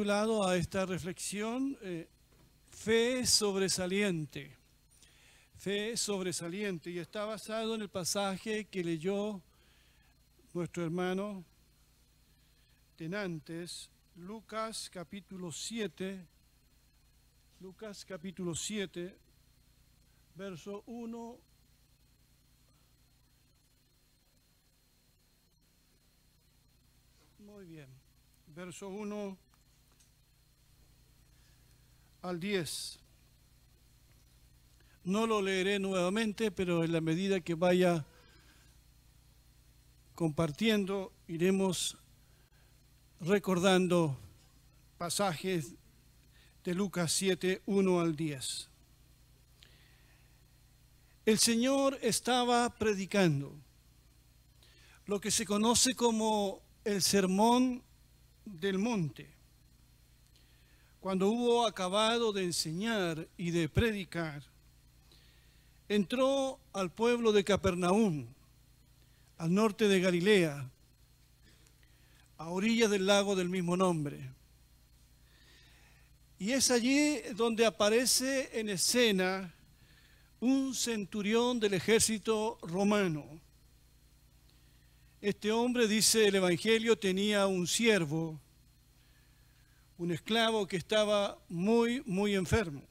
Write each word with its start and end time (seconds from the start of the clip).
titulado 0.00 0.48
a 0.48 0.56
esta 0.56 0.86
reflexión 0.86 1.76
eh, 1.82 2.08
Fe 2.70 3.26
sobresaliente. 3.26 4.56
Fe 5.58 5.94
sobresaliente. 5.94 6.90
Y 6.90 6.98
está 6.98 7.26
basado 7.26 7.74
en 7.74 7.82
el 7.82 7.90
pasaje 7.90 8.64
que 8.64 8.82
leyó 8.82 9.42
nuestro 10.54 10.84
hermano 10.84 11.44
Tenantes, 12.96 13.90
Lucas 14.16 14.88
capítulo 14.90 15.52
7, 15.52 16.26
Lucas 17.60 18.02
capítulo 18.06 18.54
7, 18.54 19.14
verso 20.34 20.82
1 20.86 21.38
Muy 27.40 27.66
bien. 27.66 27.88
Verso 28.46 28.88
1 28.88 29.49
al 32.22 32.40
10. 32.40 32.98
No 35.04 35.26
lo 35.26 35.40
leeré 35.40 35.78
nuevamente, 35.78 36.50
pero 36.50 36.84
en 36.84 36.92
la 36.92 37.00
medida 37.00 37.40
que 37.40 37.54
vaya 37.54 38.04
compartiendo, 40.14 41.12
iremos 41.28 41.96
recordando 43.20 44.18
pasajes 44.98 45.74
de 46.62 46.74
Lucas 46.74 47.12
7, 47.12 47.62
1 47.64 48.00
al 48.00 48.16
10. 48.16 48.68
El 51.24 51.38
Señor 51.38 51.98
estaba 52.02 52.68
predicando 52.70 53.54
lo 55.06 55.20
que 55.20 55.30
se 55.30 55.46
conoce 55.46 55.94
como 55.94 56.60
el 56.84 57.02
sermón 57.02 57.82
del 58.44 58.78
monte. 58.78 59.39
Cuando 61.00 61.28
hubo 61.28 61.66
acabado 61.66 62.32
de 62.32 62.44
enseñar 62.44 63.26
y 63.36 63.50
de 63.50 63.68
predicar, 63.68 64.42
entró 65.88 66.60
al 66.72 66.90
pueblo 66.90 67.32
de 67.32 67.42
Capernaum, 67.42 68.26
al 69.38 69.54
norte 69.54 69.88
de 69.88 70.00
Galilea, 70.00 70.70
a 72.36 72.48
orillas 72.48 72.90
del 72.90 73.06
lago 73.06 73.34
del 73.34 73.48
mismo 73.48 73.76
nombre. 73.76 74.20
Y 76.38 76.52
es 76.52 76.70
allí 76.70 77.18
donde 77.34 77.66
aparece 77.66 78.50
en 78.58 78.68
escena 78.68 79.54
un 80.38 80.74
centurión 80.74 81.58
del 81.60 81.74
ejército 81.74 82.58
romano 82.62 83.40
este 85.20 85.52
hombre, 85.52 85.86
dice 85.86 86.28
el 86.28 86.36
Evangelio, 86.36 86.96
tenía 86.96 87.46
un 87.46 87.66
siervo, 87.66 88.40
un 90.00 90.12
esclavo 90.12 90.66
que 90.66 90.78
estaba 90.78 91.38
muy, 91.50 92.02
muy 92.06 92.34
enfermo, 92.34 92.82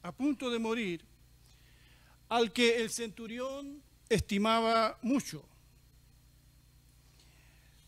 a 0.00 0.12
punto 0.12 0.48
de 0.48 0.60
morir, 0.60 1.04
al 2.28 2.52
que 2.52 2.80
el 2.80 2.88
centurión 2.88 3.82
estimaba 4.08 4.96
mucho. 5.02 5.44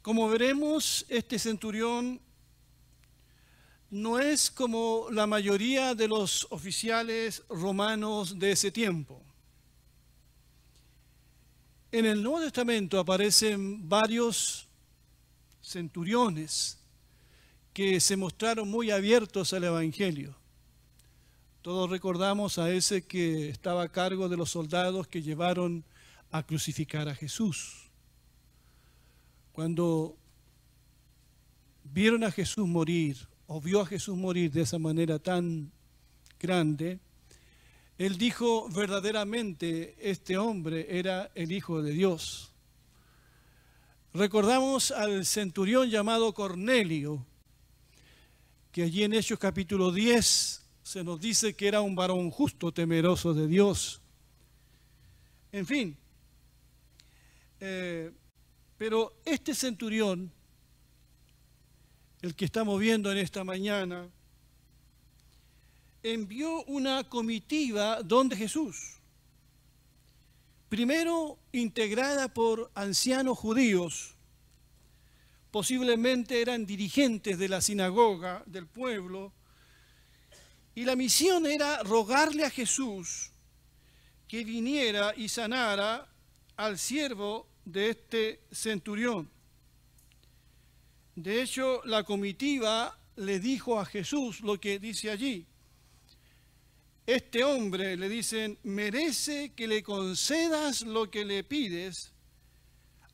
Como 0.02 0.28
veremos, 0.28 1.06
este 1.08 1.38
centurión 1.38 2.20
no 3.90 4.18
es 4.18 4.50
como 4.50 5.06
la 5.12 5.28
mayoría 5.28 5.94
de 5.94 6.08
los 6.08 6.48
oficiales 6.50 7.44
romanos 7.48 8.40
de 8.40 8.50
ese 8.50 8.72
tiempo. 8.72 9.22
En 11.92 12.06
el 12.06 12.20
Nuevo 12.20 12.40
Testamento 12.40 12.98
aparecen 12.98 13.88
varios 13.88 14.66
centuriones 15.62 16.81
que 17.72 18.00
se 18.00 18.16
mostraron 18.16 18.68
muy 18.68 18.90
abiertos 18.90 19.52
al 19.52 19.64
Evangelio. 19.64 20.36
Todos 21.62 21.88
recordamos 21.88 22.58
a 22.58 22.70
ese 22.70 23.06
que 23.06 23.48
estaba 23.48 23.84
a 23.84 23.88
cargo 23.88 24.28
de 24.28 24.36
los 24.36 24.50
soldados 24.50 25.06
que 25.06 25.22
llevaron 25.22 25.84
a 26.30 26.42
crucificar 26.42 27.08
a 27.08 27.14
Jesús. 27.14 27.88
Cuando 29.52 30.16
vieron 31.84 32.24
a 32.24 32.30
Jesús 32.30 32.66
morir, 32.66 33.16
o 33.46 33.60
vio 33.60 33.80
a 33.80 33.86
Jesús 33.86 34.16
morir 34.16 34.50
de 34.50 34.62
esa 34.62 34.78
manera 34.78 35.18
tan 35.18 35.70
grande, 36.40 36.98
él 37.98 38.18
dijo 38.18 38.68
verdaderamente 38.70 39.94
este 40.00 40.38
hombre 40.38 40.98
era 40.98 41.30
el 41.34 41.52
Hijo 41.52 41.82
de 41.82 41.92
Dios. 41.92 42.52
Recordamos 44.14 44.90
al 44.90 45.24
centurión 45.26 45.88
llamado 45.88 46.34
Cornelio, 46.34 47.24
que 48.72 48.82
allí 48.82 49.02
en 49.02 49.12
Hechos 49.12 49.38
capítulo 49.38 49.92
10 49.92 50.62
se 50.82 51.04
nos 51.04 51.20
dice 51.20 51.54
que 51.54 51.68
era 51.68 51.82
un 51.82 51.94
varón 51.94 52.30
justo, 52.30 52.72
temeroso 52.72 53.34
de 53.34 53.46
Dios. 53.46 54.00
En 55.52 55.66
fin, 55.66 55.94
eh, 57.60 58.10
pero 58.78 59.14
este 59.26 59.54
centurión, 59.54 60.32
el 62.22 62.34
que 62.34 62.46
estamos 62.46 62.80
viendo 62.80 63.12
en 63.12 63.18
esta 63.18 63.44
mañana, 63.44 64.08
envió 66.02 66.64
una 66.64 67.04
comitiva 67.04 68.02
donde 68.02 68.36
Jesús, 68.36 68.94
primero 70.70 71.38
integrada 71.52 72.32
por 72.32 72.70
ancianos 72.74 73.38
judíos, 73.38 74.14
posiblemente 75.52 76.40
eran 76.40 76.66
dirigentes 76.66 77.38
de 77.38 77.48
la 77.48 77.60
sinagoga 77.60 78.42
del 78.46 78.66
pueblo, 78.66 79.32
y 80.74 80.84
la 80.84 80.96
misión 80.96 81.46
era 81.46 81.84
rogarle 81.84 82.44
a 82.44 82.50
Jesús 82.50 83.30
que 84.26 84.42
viniera 84.42 85.14
y 85.16 85.28
sanara 85.28 86.08
al 86.56 86.76
siervo 86.78 87.46
de 87.64 87.90
este 87.90 88.40
centurión. 88.50 89.30
De 91.14 91.40
hecho, 91.42 91.82
la 91.84 92.02
comitiva 92.02 92.98
le 93.14 93.38
dijo 93.38 93.78
a 93.78 93.84
Jesús 93.84 94.40
lo 94.40 94.58
que 94.58 94.80
dice 94.80 95.10
allí 95.10 95.46
este 97.06 97.42
hombre, 97.42 97.96
le 97.96 98.08
dicen, 98.08 98.58
merece 98.62 99.52
que 99.54 99.66
le 99.66 99.82
concedas 99.82 100.82
lo 100.82 101.10
que 101.10 101.24
le 101.24 101.42
pides, 101.42 102.11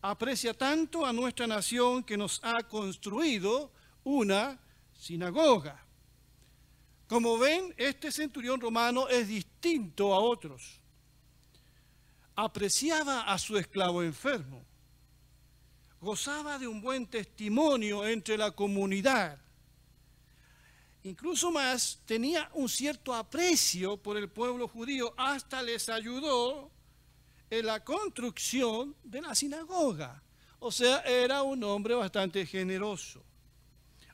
aprecia 0.01 0.55
tanto 0.55 1.05
a 1.05 1.13
nuestra 1.13 1.47
nación 1.47 2.03
que 2.05 2.17
nos 2.17 2.41
ha 2.43 2.63
construido 2.63 3.73
una 4.05 4.59
sinagoga. 4.93 5.85
Como 7.07 7.39
ven, 7.39 7.75
este 7.77 8.13
centurión 8.13 8.61
romano 8.61 9.09
es 9.09 9.29
distinto 9.29 10.15
a 10.15 10.21
otros. 10.21 10.81
Apreciaba 12.37 13.23
a 13.23 13.39
su 13.39 13.57
esclavo 13.57 14.03
enfermo. 14.03 14.65
Gozaba 16.01 16.59
de 16.59 16.69
un 16.69 16.81
buen 16.81 17.07
testimonio 17.07 18.07
entre 18.07 18.37
la 18.37 18.53
comunidad 18.53 19.41
incluso 21.09 21.51
más, 21.51 22.01
tenía 22.05 22.51
un 22.55 22.69
cierto 22.69 23.15
aprecio 23.15 23.97
por 23.97 24.17
el 24.17 24.29
pueblo 24.29 24.69
judío, 24.69 25.15
hasta 25.17 25.63
les 25.63 25.89
ayudó 25.89 26.71
en 27.51 27.67
la 27.67 27.85
construcción 27.85 28.95
de 29.03 29.23
la 29.23 29.35
sinagoga. 29.35 30.23
O 30.61 30.73
sea, 30.73 31.01
era 31.01 31.43
un 31.43 31.63
hombre 31.65 31.95
bastante 31.95 32.45
generoso. 32.47 33.23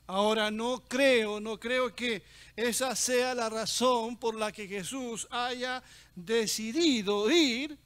Ahora, 0.07 0.51
no 0.51 0.83
creo, 0.87 1.39
no 1.39 1.59
creo 1.59 1.95
que 1.95 2.23
esa 2.55 2.95
sea 2.95 3.33
la 3.33 3.49
razón 3.49 4.17
por 4.17 4.35
la 4.35 4.51
que 4.51 4.67
Jesús 4.67 5.27
haya 5.31 5.81
decidido 6.15 7.29
ir 7.31 7.77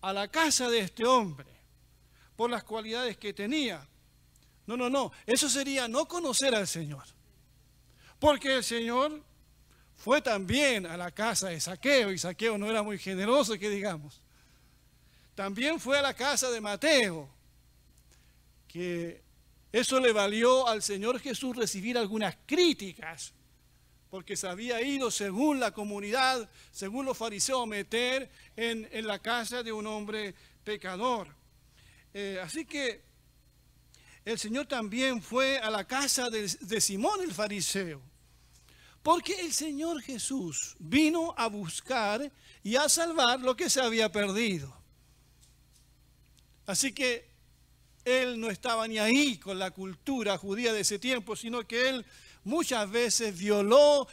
a 0.00 0.12
la 0.12 0.28
casa 0.28 0.70
de 0.70 0.78
este 0.78 1.04
hombre, 1.04 1.46
por 2.36 2.48
las 2.48 2.64
cualidades 2.64 3.18
que 3.18 3.34
tenía. 3.34 3.86
No, 4.66 4.76
no, 4.76 4.88
no, 4.88 5.12
eso 5.26 5.48
sería 5.48 5.88
no 5.88 6.06
conocer 6.08 6.54
al 6.54 6.66
Señor. 6.66 7.04
Porque 8.18 8.56
el 8.56 8.64
Señor 8.64 9.22
fue 9.98 10.22
también 10.22 10.86
a 10.86 10.96
la 10.96 11.10
casa 11.10 11.48
de 11.48 11.60
Saqueo, 11.60 12.12
y 12.12 12.18
Saqueo 12.18 12.56
no 12.56 12.70
era 12.70 12.82
muy 12.82 12.98
generoso, 12.98 13.58
que 13.58 13.68
digamos. 13.68 14.22
También 15.34 15.78
fue 15.78 15.98
a 15.98 16.02
la 16.02 16.14
casa 16.14 16.50
de 16.50 16.60
Mateo, 16.60 17.28
que 18.68 19.20
eso 19.72 20.00
le 20.00 20.12
valió 20.12 20.66
al 20.66 20.82
Señor 20.82 21.20
Jesús 21.20 21.56
recibir 21.56 21.98
algunas 21.98 22.36
críticas, 22.46 23.34
porque 24.08 24.36
se 24.36 24.48
había 24.48 24.80
ido, 24.80 25.10
según 25.10 25.60
la 25.60 25.72
comunidad, 25.72 26.48
según 26.70 27.04
los 27.04 27.18
fariseos, 27.18 27.64
a 27.64 27.66
meter 27.66 28.30
en, 28.56 28.88
la 29.06 29.18
casa 29.18 29.62
de 29.62 29.72
un 29.72 29.86
hombre 29.86 30.34
pecador. 30.64 31.28
Eh, 32.14 32.40
así 32.42 32.64
que 32.64 33.02
el 34.24 34.38
Señor 34.38 34.66
también 34.66 35.20
fue 35.20 35.58
a 35.58 35.70
la 35.70 35.84
casa 35.84 36.30
de, 36.30 36.48
Simón 36.80 37.20
el 37.20 37.34
fariseo. 37.34 38.00
Porque 39.08 39.40
el 39.40 39.54
Señor 39.54 40.02
Jesús 40.02 40.76
vino 40.78 41.32
a 41.34 41.46
buscar 41.46 42.30
y 42.62 42.76
a 42.76 42.90
salvar 42.90 43.40
lo 43.40 43.56
que 43.56 43.70
se 43.70 43.80
había 43.80 44.12
perdido. 44.12 44.70
Así 46.66 46.92
que 46.92 47.26
él 48.04 48.38
no 48.38 48.50
estaba 48.50 48.86
ni 48.86 48.98
ahí 48.98 49.38
con 49.38 49.58
la 49.58 49.70
cultura 49.70 50.36
judía 50.36 50.74
de 50.74 50.80
ese 50.80 50.98
tiempo, 50.98 51.36
sino 51.36 51.66
que 51.66 51.88
él 51.88 52.04
muchas 52.44 52.90
veces 52.90 53.38
violó 53.38 54.06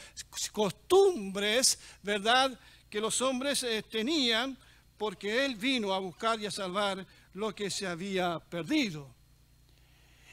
costumbres, 0.50 1.78
¿verdad?, 2.02 2.58
que 2.88 2.98
los 2.98 3.20
hombres 3.20 3.64
eh, 3.64 3.82
tenían, 3.82 4.56
porque 4.96 5.44
él 5.44 5.56
vino 5.56 5.92
a 5.92 5.98
buscar 5.98 6.40
y 6.40 6.46
a 6.46 6.50
salvar 6.50 7.06
lo 7.34 7.54
que 7.54 7.68
se 7.68 7.86
había 7.86 8.38
perdido. 8.38 9.14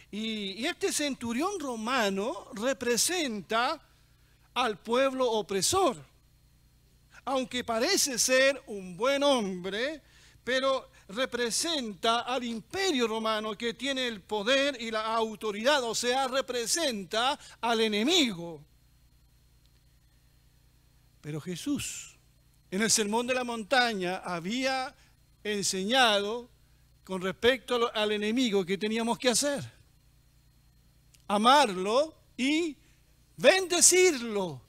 Y, 0.09 0.65
este 0.65 0.93
centurión 0.93 1.59
romano 1.59 2.47
representa 2.53 3.81
al 4.53 4.79
pueblo 4.79 5.31
opresor. 5.31 5.97
Aunque 7.25 7.63
parece 7.63 8.19
ser 8.19 8.61
un 8.67 8.97
buen 8.97 9.23
hombre, 9.23 10.01
pero 10.43 10.89
representa 11.07 12.21
al 12.21 12.43
imperio 12.43 13.07
romano 13.07 13.57
que 13.57 13.73
tiene 13.73 14.07
el 14.07 14.21
poder 14.21 14.81
y 14.81 14.91
la 14.91 15.15
autoridad, 15.15 15.83
o 15.83 15.95
sea, 15.95 16.27
representa 16.27 17.39
al 17.61 17.81
enemigo. 17.81 18.63
Pero 21.21 21.39
Jesús, 21.39 22.17
en 22.69 22.81
el 22.81 22.91
Sermón 22.91 23.27
de 23.27 23.33
la 23.33 23.45
Montaña, 23.45 24.17
había 24.17 24.93
enseñado 25.43 26.49
con 27.03 27.21
respecto 27.21 27.91
al 27.93 28.11
enemigo 28.11 28.65
que 28.65 28.77
teníamos 28.77 29.17
que 29.17 29.29
hacer. 29.29 29.63
Amarlo 31.27 32.13
y 32.35 32.77
bendecirlo. 33.37 34.61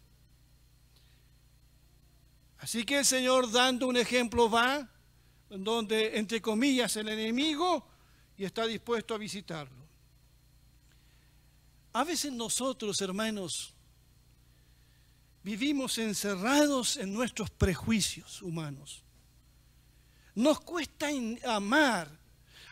Así 2.58 2.84
que 2.84 2.98
el 2.98 3.04
Señor 3.04 3.50
dando 3.50 3.86
un 3.86 3.96
ejemplo 3.96 4.48
va 4.50 4.88
donde, 5.50 6.18
entre 6.18 6.40
comillas, 6.40 6.96
el 6.96 7.08
enemigo 7.08 7.86
y 8.36 8.44
está 8.44 8.66
dispuesto 8.66 9.14
a 9.14 9.18
visitarlo. 9.18 9.84
A 11.92 12.04
veces 12.04 12.32
nosotros, 12.32 13.00
hermanos, 13.00 13.74
vivimos 15.42 15.98
encerrados 15.98 16.96
en 16.96 17.12
nuestros 17.12 17.50
prejuicios 17.50 18.42
humanos. 18.42 19.04
Nos 20.34 20.58
cuesta 20.60 21.08
amar, 21.44 22.10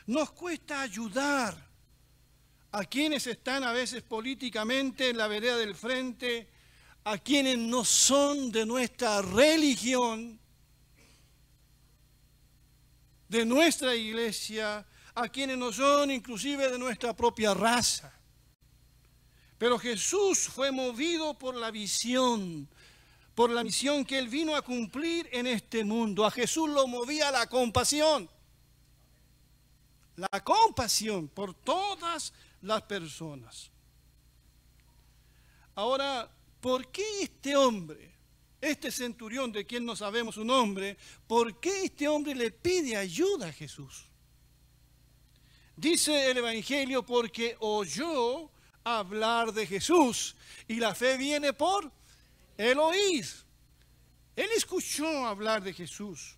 nos 0.07 0.33
cuesta 0.33 0.81
ayudar 0.81 1.72
a 2.73 2.85
quienes 2.85 3.27
están 3.27 3.65
a 3.65 3.73
veces 3.73 4.03
políticamente 4.03 5.11
en 5.11 5.19
la 5.19 5.29
vereda 5.29 5.59
del 5.59 5.75
frente, 5.75 6.49
a 7.05 7.19
quienes 7.19 7.59
no 7.59 7.85
son 7.85 8.51
de 8.51 8.65
nuestra 8.65 9.21
religión, 9.21 10.41
de 13.29 13.45
nuestra 13.45 13.95
iglesia, 13.95 14.87
a 15.15 15.29
quienes 15.29 15.59
no 15.59 15.71
son 15.71 16.11
inclusive 16.11 16.71
de 16.71 16.79
nuestra 16.79 17.15
propia 17.15 17.53
raza. 17.53 18.11
Pero 19.59 19.79
Jesús 19.79 20.49
fue 20.49 20.73
movido 20.73 21.39
por 21.39 21.55
la 21.55 21.71
visión, 21.71 22.69
por 23.35 23.51
la 23.51 23.63
misión 23.63 24.05
que 24.07 24.19
Él 24.19 24.29
vino 24.29 24.57
a 24.57 24.63
cumplir 24.63 25.29
en 25.31 25.47
este 25.47 25.85
mundo. 25.85 26.25
A 26.25 26.31
Jesús 26.31 26.71
lo 26.71 26.87
movía 26.87 27.31
la 27.31 27.47
compasión. 27.47 28.31
La 30.17 30.43
compasión 30.43 31.29
por 31.29 31.55
todas 31.55 32.33
las 32.63 32.83
personas. 32.83 33.71
Ahora, 35.75 36.31
¿por 36.61 36.91
qué 36.91 37.23
este 37.23 37.57
hombre 37.57 38.13
este 38.63 38.93
centurión 38.93 39.51
de 39.51 39.67
quien 39.67 39.85
no 39.85 39.97
sabemos 39.97 40.37
su 40.37 40.45
nombre, 40.45 40.97
¿por 41.27 41.59
qué 41.59 41.85
este 41.85 42.07
hombre 42.07 42.33
le 42.35 42.53
pide 42.53 42.97
ayuda 42.97 43.49
a 43.49 43.53
Jesús? 43.53 44.05
Dice 45.77 46.31
el 46.31 46.39
Evangelio 46.39 47.05
porque 47.05 47.57
oyó 47.59 48.51
hablar 48.85 49.53
de 49.53 49.67
Jesús 49.67 50.37
y 50.69 50.77
la 50.77 50.95
fe 50.95 51.17
viene 51.17 51.53
por 51.53 51.91
el 52.57 52.79
oír. 52.79 53.27
Él 54.37 54.49
escuchó 54.57 55.27
hablar 55.27 55.61
de 55.61 55.75
Jesús. 55.75 56.37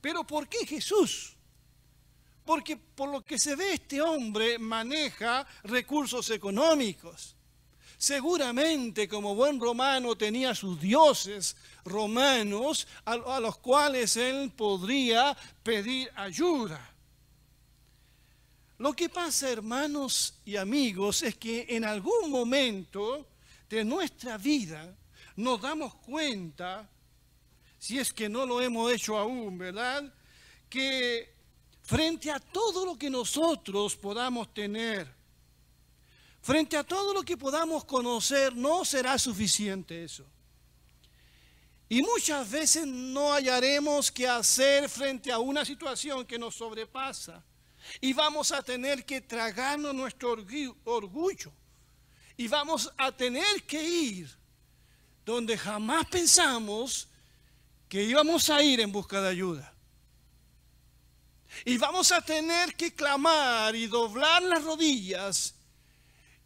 Pero 0.00 0.26
¿por 0.26 0.48
qué 0.48 0.66
Jesús? 0.66 1.33
Porque 2.44 2.76
por 2.76 3.08
lo 3.08 3.24
que 3.24 3.38
se 3.38 3.56
ve 3.56 3.74
este 3.74 4.00
hombre 4.00 4.58
maneja 4.58 5.46
recursos 5.62 6.28
económicos. 6.30 7.34
Seguramente 7.96 9.08
como 9.08 9.34
buen 9.34 9.58
romano 9.58 10.16
tenía 10.16 10.54
sus 10.54 10.78
dioses 10.80 11.56
romanos 11.84 12.86
a, 13.04 13.40
los 13.40 13.56
cuales 13.58 14.16
él 14.16 14.52
podría 14.54 15.36
pedir 15.62 16.10
ayuda. 16.14 16.90
Lo 18.78 18.92
que 18.92 19.08
pasa, 19.08 19.50
hermanos 19.50 20.34
y 20.44 20.56
amigos, 20.56 21.22
es 21.22 21.36
que 21.36 21.66
en 21.70 21.84
algún 21.84 22.30
momento 22.30 23.26
de 23.70 23.84
nuestra 23.84 24.36
vida 24.36 24.94
nos 25.36 25.62
damos 25.62 25.94
cuenta, 25.94 26.90
si 27.78 27.98
es 27.98 28.12
que 28.12 28.28
no 28.28 28.44
lo 28.44 28.60
hemos 28.60 28.92
hecho 28.92 29.16
aún, 29.16 29.56
¿verdad? 29.56 30.12
Que 30.68 31.33
frente 31.84 32.30
a 32.32 32.40
todo 32.40 32.84
lo 32.84 32.98
que 32.98 33.08
nosotros 33.08 33.94
podamos 33.94 34.52
tener, 34.52 35.14
Frente 36.44 36.76
a 36.76 36.84
todo 36.84 37.14
lo 37.14 37.22
que 37.22 37.38
podamos 37.38 37.86
conocer, 37.86 38.54
no 38.54 38.84
será 38.84 39.18
suficiente 39.18 40.04
eso. 40.04 40.26
Y 41.88 42.02
muchas 42.02 42.50
veces 42.50 42.86
no 42.86 43.32
hallaremos 43.32 44.12
qué 44.12 44.28
hacer 44.28 44.90
frente 44.90 45.32
a 45.32 45.38
una 45.38 45.64
situación 45.64 46.26
que 46.26 46.38
nos 46.38 46.54
sobrepasa. 46.54 47.42
Y 47.98 48.12
vamos 48.12 48.52
a 48.52 48.62
tener 48.62 49.06
que 49.06 49.22
tragarnos 49.22 49.94
nuestro 49.94 50.36
orgullo. 50.84 51.50
Y 52.36 52.46
vamos 52.46 52.92
a 52.98 53.10
tener 53.10 53.62
que 53.62 53.82
ir 53.82 54.30
donde 55.24 55.56
jamás 55.56 56.04
pensamos 56.08 57.08
que 57.88 58.02
íbamos 58.02 58.50
a 58.50 58.62
ir 58.62 58.80
en 58.80 58.92
busca 58.92 59.22
de 59.22 59.30
ayuda. 59.30 59.73
Y 61.64 61.78
vamos 61.78 62.12
a 62.12 62.20
tener 62.20 62.74
que 62.74 62.94
clamar 62.94 63.74
y 63.74 63.86
doblar 63.86 64.42
las 64.42 64.62
rodillas 64.64 65.54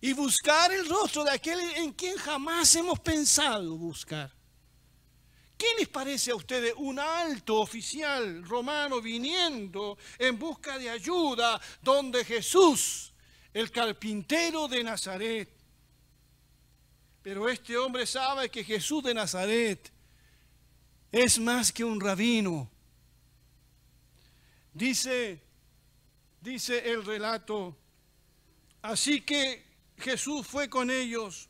y 0.01 0.13
buscar 0.13 0.73
el 0.73 0.89
rostro 0.89 1.25
de 1.25 1.33
aquel 1.33 1.59
en 1.77 1.93
quien 1.93 2.17
jamás 2.17 2.75
hemos 2.77 3.01
pensado 3.01 3.77
buscar. 3.77 4.33
¿Qué 5.57 5.67
les 5.77 5.89
parece 5.89 6.31
a 6.31 6.37
ustedes 6.37 6.73
un 6.77 7.01
alto 7.01 7.57
oficial 7.57 8.45
romano 8.45 9.01
viniendo 9.01 9.99
en 10.17 10.39
busca 10.39 10.79
de 10.79 10.89
ayuda 10.89 11.61
donde 11.83 12.25
Jesús, 12.25 13.13
el 13.53 13.73
carpintero 13.73 14.69
de 14.69 14.85
Nazaret? 14.85 15.51
Pero 17.23 17.49
este 17.49 17.77
hombre 17.77 18.07
sabe 18.07 18.49
que 18.49 18.63
Jesús 18.63 19.03
de 19.03 19.15
Nazaret 19.15 19.93
es 21.11 21.41
más 21.41 21.73
que 21.73 21.83
un 21.83 22.01
rabino. 22.01 22.71
Dice, 24.79 25.41
dice 26.41 26.89
el 26.89 27.05
relato, 27.05 27.77
así 28.81 29.23
que 29.23 29.65
Jesús 29.97 30.47
fue 30.47 30.71
con 30.71 30.89
ellos. 30.89 31.49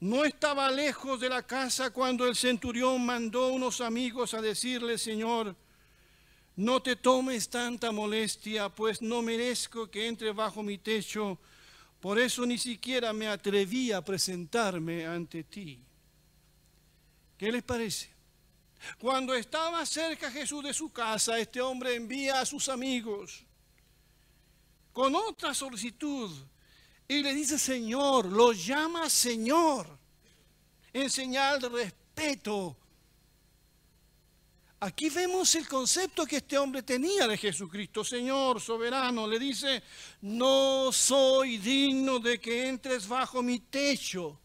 No 0.00 0.24
estaba 0.24 0.68
lejos 0.72 1.20
de 1.20 1.28
la 1.28 1.46
casa 1.46 1.90
cuando 1.90 2.26
el 2.26 2.34
centurión 2.34 3.06
mandó 3.06 3.52
unos 3.52 3.80
amigos 3.80 4.34
a 4.34 4.40
decirle, 4.40 4.98
Señor, 4.98 5.54
no 6.56 6.82
te 6.82 6.96
tomes 6.96 7.48
tanta 7.48 7.92
molestia, 7.92 8.68
pues 8.68 9.00
no 9.00 9.22
merezco 9.22 9.88
que 9.88 10.08
entre 10.08 10.32
bajo 10.32 10.64
mi 10.64 10.78
techo. 10.78 11.38
Por 12.00 12.18
eso 12.18 12.44
ni 12.44 12.58
siquiera 12.58 13.12
me 13.12 13.28
atreví 13.28 13.92
a 13.92 14.04
presentarme 14.04 15.06
ante 15.06 15.44
ti. 15.44 15.84
¿Qué 17.38 17.52
les 17.52 17.62
parece? 17.62 18.15
Cuando 18.98 19.34
estaba 19.34 19.84
cerca 19.86 20.30
Jesús 20.30 20.62
de 20.62 20.74
su 20.74 20.90
casa, 20.90 21.38
este 21.38 21.60
hombre 21.60 21.94
envía 21.94 22.40
a 22.40 22.46
sus 22.46 22.68
amigos 22.68 23.44
con 24.92 25.14
otra 25.14 25.52
solicitud 25.52 26.30
y 27.06 27.22
le 27.22 27.34
dice 27.34 27.58
Señor, 27.58 28.26
lo 28.26 28.52
llama 28.52 29.10
Señor, 29.10 29.86
en 30.92 31.10
señal 31.10 31.60
de 31.60 31.68
respeto. 31.68 32.76
Aquí 34.80 35.08
vemos 35.08 35.54
el 35.54 35.66
concepto 35.66 36.26
que 36.26 36.36
este 36.36 36.58
hombre 36.58 36.82
tenía 36.82 37.26
de 37.26 37.36
Jesucristo. 37.38 38.04
Señor, 38.04 38.60
soberano, 38.60 39.26
le 39.26 39.38
dice, 39.38 39.82
no 40.20 40.92
soy 40.92 41.58
digno 41.58 42.18
de 42.18 42.38
que 42.38 42.68
entres 42.68 43.08
bajo 43.08 43.42
mi 43.42 43.58
techo. 43.60 44.38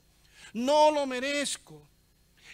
No 0.53 0.89
lo 0.91 1.05
merezco. 1.05 1.90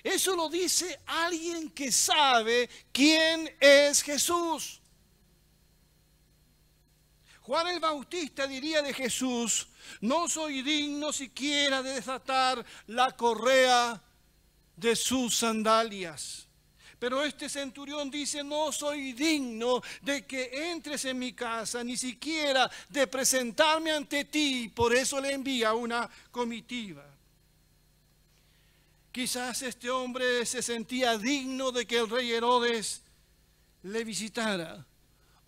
Eso 0.08 0.38
lo 0.38 0.48
dice 0.48 1.02
alguien 1.06 1.70
que 1.72 1.92
sabe 1.92 2.70
quién 2.94 3.54
es 3.60 4.02
Jesús. 4.02 4.80
Juan 7.42 7.68
el 7.68 7.82
Bautista 7.82 8.48
diría 8.48 8.82
de 8.82 8.94
Jesús, 8.94 9.68
no 10.00 10.30
soy 10.30 10.62
digno 10.62 11.12
siquiera 11.12 11.84
de 11.84 11.96
desatar 11.96 12.66
la 12.88 13.18
correa 13.18 14.02
de 14.78 14.96
sus 14.96 15.40
sandalias. 15.40 16.48
Pero 16.98 17.26
este 17.26 17.50
centurión 17.50 18.10
dice, 18.10 18.46
no 18.46 18.72
soy 18.72 19.12
digno 19.12 19.82
de 20.02 20.26
que 20.26 20.72
entres 20.72 21.04
en 21.04 21.20
mi 21.20 21.34
casa, 21.34 21.84
ni 21.84 21.98
siquiera 21.98 22.72
de 22.88 23.08
presentarme 23.08 23.92
ante 23.92 24.24
ti. 24.24 24.72
Por 24.74 24.96
eso 24.96 25.20
le 25.20 25.34
envía 25.34 25.74
una 25.74 26.10
comitiva. 26.32 27.17
Quizás 29.12 29.62
este 29.62 29.90
hombre 29.90 30.46
se 30.46 30.62
sentía 30.62 31.18
digno 31.18 31.72
de 31.72 31.86
que 31.86 31.98
el 31.98 32.10
rey 32.10 32.32
Herodes 32.32 33.04
le 33.84 34.04
visitara 34.04 34.86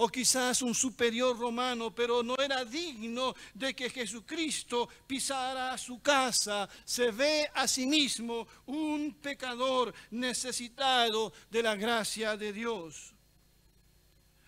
o 0.01 0.07
quizás 0.07 0.61
un 0.61 0.73
superior 0.73 1.37
romano, 1.37 1.93
pero 1.93 2.23
no 2.23 2.37
era 2.37 2.63
digno 2.63 3.35
de 3.53 3.75
que 3.75 3.89
Jesucristo 3.89 4.87
pisara 5.05 5.77
su 5.77 6.01
casa. 6.01 6.69
Se 6.85 7.11
ve 7.11 7.51
a 7.53 7.67
sí 7.67 7.85
mismo 7.85 8.47
un 8.67 9.17
pecador 9.21 9.93
necesitado 10.11 11.33
de 11.51 11.63
la 11.63 11.75
gracia 11.75 12.37
de 12.37 12.53
Dios. 12.53 13.13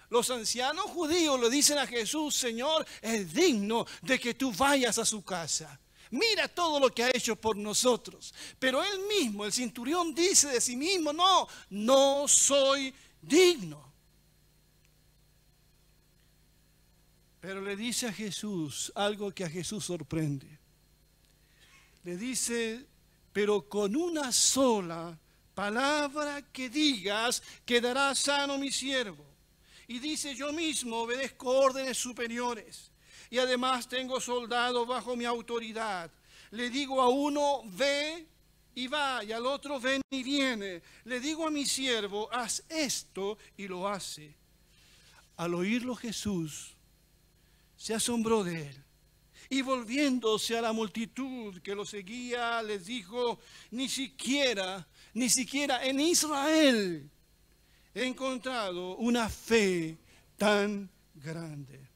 Los 0.10 0.30
ancianos 0.30 0.86
judíos 0.86 1.38
le 1.38 1.50
dicen 1.50 1.78
a 1.80 1.88
Jesús, 1.88 2.34
Señor, 2.34 2.86
es 3.02 3.34
digno 3.34 3.86
de 4.04 4.20
que 4.22 4.34
tú 4.34 4.54
vayas 4.54 5.00
a 5.00 5.06
su 5.06 5.22
casa. 5.22 5.78
Mira 6.12 6.50
todo 6.50 6.80
lo 6.80 6.94
que 6.94 7.04
ha 7.04 7.10
hecho 7.10 7.36
por 7.36 7.56
nosotros. 7.56 8.34
Pero 8.60 8.84
él 8.84 9.00
mismo, 9.08 9.46
el 9.46 9.54
cinturión, 9.54 10.14
dice 10.14 10.50
de 10.50 10.62
sí 10.62 10.76
mismo, 10.76 11.14
no, 11.14 11.48
no 11.70 12.28
soy 12.28 12.94
digno. 13.22 13.92
Pero 17.40 17.62
le 17.62 17.76
dice 17.76 18.08
a 18.08 18.14
Jesús 18.14 18.92
algo 18.94 19.32
que 19.32 19.46
a 19.46 19.50
Jesús 19.50 19.86
sorprende. 19.86 20.60
Le 22.04 22.18
dice, 22.18 22.86
pero 23.32 23.68
con 23.68 23.96
una 23.96 24.32
sola 24.32 25.18
palabra 25.56 26.42
que 26.52 26.70
digas, 26.70 27.42
quedará 27.66 28.14
sano 28.16 28.58
mi 28.58 28.72
siervo. 28.72 29.26
Y 29.88 30.00
dice, 30.00 30.36
yo 30.36 30.52
mismo 30.52 30.98
obedezco 30.98 31.50
órdenes 31.50 31.98
superiores. 31.98 32.91
Y 33.32 33.40
además 33.40 33.88
tengo 33.88 34.20
soldados 34.20 34.86
bajo 34.86 35.16
mi 35.16 35.24
autoridad. 35.24 36.12
Le 36.52 36.70
digo 36.70 37.02
a 37.02 37.08
uno, 37.08 37.64
ve 37.66 38.28
y 38.76 38.88
va, 38.88 39.24
y 39.24 39.32
al 39.32 39.46
otro, 39.46 39.80
ven 39.80 40.02
y 40.12 40.22
viene. 40.22 40.84
Le 41.06 41.22
digo 41.22 41.48
a 41.48 41.50
mi 41.50 41.66
siervo, 41.66 42.32
haz 42.32 42.64
esto 42.68 43.38
y 43.56 43.70
lo 43.70 43.88
hace. 43.88 44.36
Al 45.38 45.54
oírlo 45.54 45.96
Jesús, 45.96 46.76
se 47.78 47.94
asombró 47.94 48.44
de 48.44 48.68
él. 48.68 48.84
Y 49.50 49.62
volviéndose 49.62 50.58
a 50.58 50.62
la 50.62 50.74
multitud 50.74 51.58
que 51.62 51.74
lo 51.74 51.86
seguía, 51.86 52.62
les 52.62 52.86
dijo, 52.86 53.40
ni 53.72 53.88
siquiera, 53.88 54.86
ni 55.14 55.30
siquiera 55.30 55.86
en 55.86 56.02
Israel 56.02 57.10
he 57.94 58.06
encontrado 58.06 58.98
una 58.98 59.30
fe 59.30 59.98
tan 60.38 60.90
grande. 61.16 61.91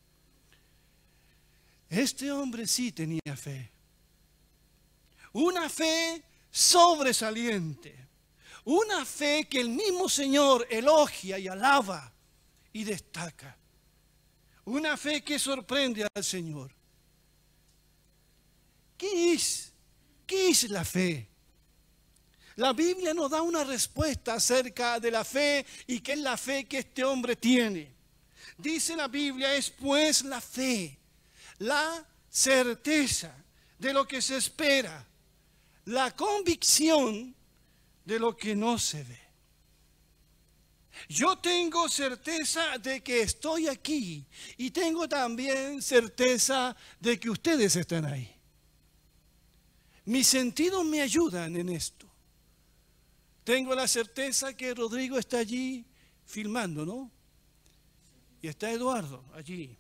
Este 1.96 2.30
hombre 2.30 2.68
sí 2.68 2.92
tenía 2.92 3.38
fe. 3.38 3.72
Una 5.32 5.70
fe 5.70 6.22
sobresaliente. 6.52 7.96
Una 8.66 9.06
fe 9.06 9.48
que 9.50 9.62
el 9.62 9.70
mismo 9.70 10.10
Señor 10.10 10.68
elogia 10.70 11.40
y 11.40 11.48
alaba 11.48 12.12
y 12.74 12.84
destaca. 12.84 13.58
Una 14.66 14.98
fe 14.98 15.24
que 15.24 15.40
sorprende 15.40 16.06
al 16.14 16.24
Señor. 16.24 16.76
¿Qué 18.98 19.32
es? 19.34 19.72
¿Qué 20.28 20.50
es 20.50 20.70
la 20.70 20.84
fe? 20.84 21.30
La 22.58 22.74
Biblia 22.74 23.14
nos 23.14 23.32
da 23.32 23.42
una 23.42 23.64
respuesta 23.64 24.34
acerca 24.34 25.00
de 25.00 25.12
la 25.12 25.24
fe 25.24 25.66
y 25.88 26.02
qué 26.02 26.14
es 26.14 26.20
la 26.20 26.36
fe 26.36 26.66
que 26.66 26.80
este 26.80 27.06
hombre 27.06 27.38
tiene. 27.38 27.94
Dice 28.58 28.98
la 28.98 29.08
Biblia, 29.08 29.56
es 29.56 29.70
pues 29.70 30.24
la 30.24 30.42
fe, 30.42 30.98
la 31.60 32.06
certeza 32.30 33.36
de 33.80 33.94
lo 33.94 34.08
que 34.08 34.22
se 34.22 34.38
espera, 34.38 35.06
la 35.86 36.16
convicción 36.16 37.36
de 38.04 38.20
lo 38.20 38.36
que 38.36 38.56
no 38.56 38.78
se 38.78 39.04
ve. 39.04 39.26
Yo 41.10 41.38
tengo 41.38 41.90
certeza 41.90 42.78
de 42.78 43.04
que 43.04 43.22
estoy 43.22 43.68
aquí 43.68 44.26
y 44.58 44.72
tengo 44.72 45.08
también 45.08 45.82
certeza 45.82 46.76
de 47.00 47.20
que 47.20 47.30
ustedes 47.30 47.76
están 47.76 48.06
ahí. 48.06 48.34
Mis 50.06 50.28
sentidos 50.28 50.86
me 50.86 51.02
ayudan 51.02 51.56
en 51.56 51.70
esto. 51.70 52.08
Tengo 53.44 53.76
la 53.76 53.88
certeza 53.88 54.56
que 54.56 54.74
Rodrigo 54.74 55.18
está 55.18 55.40
allí 55.40 55.86
filmando, 56.26 56.86
¿no? 56.86 57.12
Y 58.42 58.48
está 58.48 58.72
Eduardo 58.72 59.24
allí. 59.34 59.78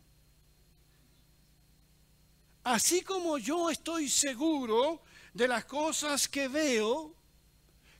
Así 2.66 3.04
como 3.04 3.38
yo 3.38 3.70
estoy 3.70 4.10
seguro 4.10 5.04
de 5.32 5.48
las 5.48 5.66
cosas 5.66 6.28
que 6.28 6.48
veo, 6.48 7.14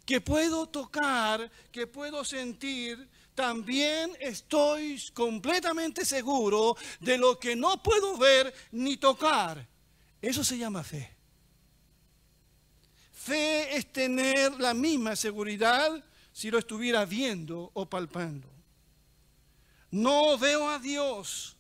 que 0.04 0.20
puedo 0.22 0.66
tocar, 0.66 1.52
que 1.72 1.86
puedo 1.86 2.26
sentir, 2.26 3.08
también 3.36 4.18
estoy 4.20 5.00
completamente 5.14 6.04
seguro 6.04 6.76
de 7.00 7.16
lo 7.16 7.38
que 7.38 7.56
no 7.56 7.84
puedo 7.84 8.18
ver 8.18 8.52
ni 8.72 8.98
tocar. 8.98 9.68
Eso 10.20 10.44
se 10.44 10.58
llama 10.58 10.84
fe. 10.84 11.16
Fe 13.12 13.78
es 13.78 13.94
tener 13.94 14.60
la 14.60 14.74
misma 14.74 15.16
seguridad 15.16 16.04
si 16.32 16.50
lo 16.50 16.58
estuviera 16.58 17.06
viendo 17.06 17.70
o 17.76 17.88
palpando. 17.88 18.50
No 19.92 20.40
veo 20.40 20.68
a 20.68 20.80
Dios, 20.80 21.55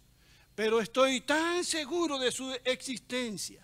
pero 0.55 0.79
estoy 0.79 1.21
tan 1.21 1.63
seguro 1.63 2.17
de 2.17 2.31
su 2.31 2.51
existencia. 2.63 3.62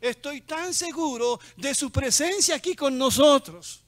Estoy 0.00 0.42
tan 0.42 0.74
seguro 0.74 1.40
de 1.56 1.74
su 1.74 1.90
presencia 1.90 2.56
aquí 2.56 2.74
con 2.74 2.98
nosotros 2.98 3.84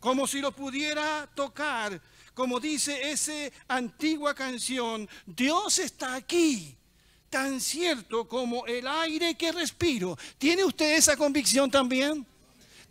como 0.00 0.26
si 0.26 0.40
lo 0.40 0.50
pudiera 0.50 1.28
tocar, 1.34 2.00
como 2.34 2.58
dice 2.58 3.12
esa 3.12 3.32
antigua 3.68 4.34
canción, 4.34 5.08
Dios 5.26 5.78
está 5.78 6.14
aquí, 6.14 6.74
tan 7.28 7.60
cierto 7.60 8.26
como 8.26 8.66
el 8.66 8.86
aire 8.88 9.34
que 9.34 9.52
respiro. 9.52 10.18
¿Tiene 10.38 10.64
usted 10.64 10.96
esa 10.96 11.16
convicción 11.16 11.70
también? 11.70 12.26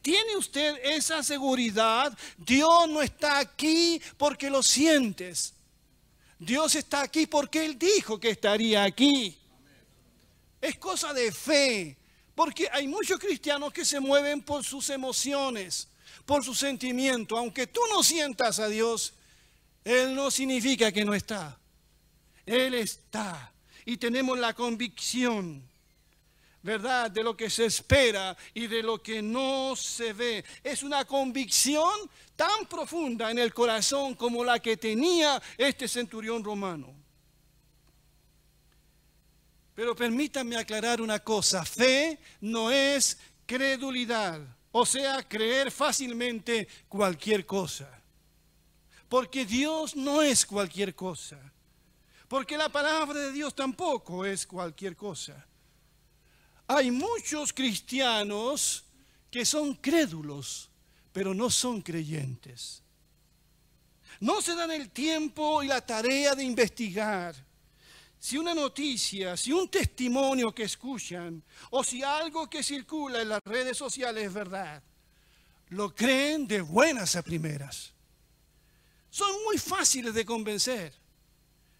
¿Tiene 0.03 0.37
usted 0.37 0.77
esa 0.83 1.23
seguridad? 1.23 2.15
Dios 2.37 2.87
no 2.87 3.01
está 3.01 3.39
aquí 3.39 3.99
porque 4.15 4.49
lo 4.49 4.63
sientes. 4.63 5.55
Dios 6.39 6.73
está 6.75 7.01
aquí 7.01 7.27
porque 7.27 7.65
Él 7.65 7.77
dijo 7.77 8.19
que 8.19 8.31
estaría 8.31 8.83
aquí. 8.83 9.37
Es 10.61 10.77
cosa 10.77 11.13
de 11.13 11.31
fe, 11.31 11.97
porque 12.33 12.67
hay 12.71 12.87
muchos 12.87 13.19
cristianos 13.19 13.71
que 13.71 13.85
se 13.85 13.99
mueven 13.99 14.41
por 14.41 14.63
sus 14.63 14.89
emociones 14.89 15.89
por 16.29 16.43
su 16.43 16.53
sentimiento. 16.53 17.37
Aunque 17.37 17.67
tú 17.67 17.81
no 17.91 18.03
sientas 18.03 18.59
a 18.59 18.67
Dios, 18.67 19.13
Él 19.83 20.15
no 20.15 20.29
significa 20.29 20.91
que 20.91 21.05
no 21.05 21.13
está. 21.13 21.59
Él 22.45 22.75
está. 22.75 23.51
Y 23.85 23.97
tenemos 23.97 24.37
la 24.37 24.53
convicción, 24.53 25.67
¿verdad?, 26.61 27.09
de 27.09 27.23
lo 27.23 27.35
que 27.35 27.49
se 27.49 27.65
espera 27.65 28.35
y 28.53 28.67
de 28.67 28.83
lo 28.83 29.01
que 29.01 29.21
no 29.21 29.75
se 29.75 30.13
ve. 30.13 30.43
Es 30.63 30.83
una 30.83 31.05
convicción 31.05 31.91
tan 32.35 32.65
profunda 32.67 33.31
en 33.31 33.39
el 33.39 33.53
corazón 33.53 34.15
como 34.15 34.43
la 34.43 34.59
que 34.59 34.77
tenía 34.77 35.41
este 35.57 35.87
centurión 35.87 36.43
romano. 36.43 36.93
Pero 39.75 39.95
permítanme 39.95 40.57
aclarar 40.57 41.01
una 41.01 41.19
cosa, 41.19 41.63
fe 41.63 42.19
no 42.41 42.69
es 42.69 43.17
credulidad. 43.45 44.41
O 44.71 44.85
sea, 44.85 45.27
creer 45.27 45.71
fácilmente 45.71 46.67
cualquier 46.87 47.45
cosa. 47.45 47.89
Porque 49.07 49.45
Dios 49.45 49.95
no 49.95 50.21
es 50.21 50.45
cualquier 50.45 50.93
cosa. 50.93 51.39
Porque 52.27 52.57
la 52.57 52.69
palabra 52.69 53.19
de 53.19 53.31
Dios 53.31 53.55
tampoco 53.55 54.23
es 54.23 54.45
cualquier 54.45 54.95
cosa. 54.95 55.47
Hay 56.71 56.91
muchos 56.91 57.51
cristianos 57.51 58.85
que 59.31 59.43
son 59.43 59.73
crédulos, 59.73 60.69
pero 61.11 61.33
no 61.33 61.49
son 61.49 61.81
creyentes. 61.81 62.83
No 64.19 64.39
se 64.39 64.55
dan 64.55 64.69
el 64.69 64.91
tiempo 64.91 65.63
y 65.63 65.67
la 65.67 65.83
tarea 65.83 66.35
de 66.35 66.43
investigar 66.43 67.35
si 68.19 68.37
una 68.37 68.53
noticia, 68.53 69.35
si 69.35 69.51
un 69.51 69.67
testimonio 69.67 70.53
que 70.53 70.63
escuchan 70.63 71.41
o 71.71 71.83
si 71.83 72.03
algo 72.03 72.47
que 72.47 72.61
circula 72.61 73.21
en 73.23 73.29
las 73.29 73.41
redes 73.43 73.75
sociales 73.75 74.27
es 74.27 74.33
verdad, 74.33 74.83
lo 75.69 75.95
creen 75.95 76.45
de 76.45 76.61
buenas 76.61 77.15
a 77.15 77.23
primeras. 77.23 77.93
Son 79.09 79.31
muy 79.43 79.57
fáciles 79.57 80.13
de 80.13 80.23
convencer, 80.23 80.93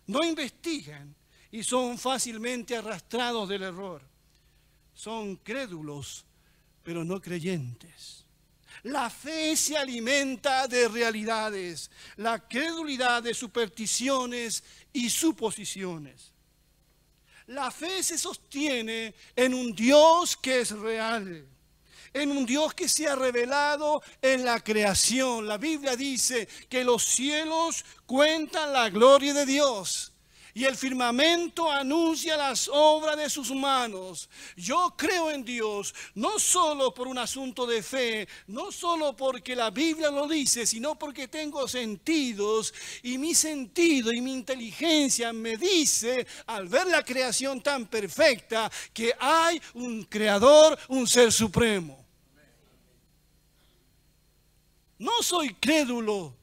no 0.07 0.23
investigan 0.23 1.13
y 1.51 1.61
son 1.61 1.95
fácilmente 1.99 2.75
arrastrados 2.75 3.47
del 3.47 3.61
error. 3.61 4.08
Son 4.99 5.37
crédulos, 5.37 6.25
pero 6.83 7.05
no 7.05 7.21
creyentes. 7.21 8.25
La 8.83 9.09
fe 9.09 9.55
se 9.55 9.77
alimenta 9.77 10.67
de 10.67 10.89
realidades, 10.89 11.89
la 12.17 12.45
credulidad 12.45 13.23
de 13.23 13.33
supersticiones 13.33 14.61
y 14.91 15.09
suposiciones. 15.09 16.33
La 17.47 17.71
fe 17.71 18.03
se 18.03 18.17
sostiene 18.17 19.15
en 19.37 19.53
un 19.53 19.73
Dios 19.73 20.35
que 20.35 20.59
es 20.59 20.71
real, 20.71 21.47
en 22.11 22.31
un 22.31 22.45
Dios 22.45 22.73
que 22.73 22.89
se 22.89 23.07
ha 23.07 23.15
revelado 23.15 24.03
en 24.21 24.43
la 24.43 24.61
creación. 24.61 25.47
La 25.47 25.57
Biblia 25.57 25.95
dice 25.95 26.45
que 26.67 26.83
los 26.83 27.05
cielos 27.05 27.85
cuentan 28.05 28.73
la 28.73 28.89
gloria 28.89 29.33
de 29.33 29.45
Dios 29.45 30.08
y 30.53 30.65
el 30.65 30.75
firmamento 30.75 31.71
anuncia 31.71 32.37
las 32.37 32.69
obras 32.71 33.17
de 33.17 33.29
sus 33.29 33.51
manos. 33.51 34.29
Yo 34.55 34.93
creo 34.97 35.31
en 35.31 35.43
Dios, 35.43 35.93
no 36.15 36.39
solo 36.39 36.93
por 36.93 37.07
un 37.07 37.17
asunto 37.17 37.65
de 37.65 37.83
fe, 37.83 38.27
no 38.47 38.71
solo 38.71 39.15
porque 39.15 39.55
la 39.55 39.69
Biblia 39.69 40.09
lo 40.09 40.27
dice, 40.27 40.65
sino 40.65 40.97
porque 40.97 41.27
tengo 41.27 41.67
sentidos 41.67 42.73
y 43.03 43.17
mi 43.17 43.33
sentido 43.35 44.11
y 44.11 44.21
mi 44.21 44.33
inteligencia 44.33 45.33
me 45.33 45.57
dice 45.57 46.25
al 46.47 46.67
ver 46.67 46.87
la 46.87 47.03
creación 47.03 47.61
tan 47.61 47.85
perfecta 47.85 48.71
que 48.93 49.13
hay 49.19 49.61
un 49.73 50.03
creador, 50.03 50.77
un 50.87 51.07
ser 51.07 51.31
supremo. 51.31 52.05
No 54.97 55.23
soy 55.23 55.53
crédulo, 55.53 56.35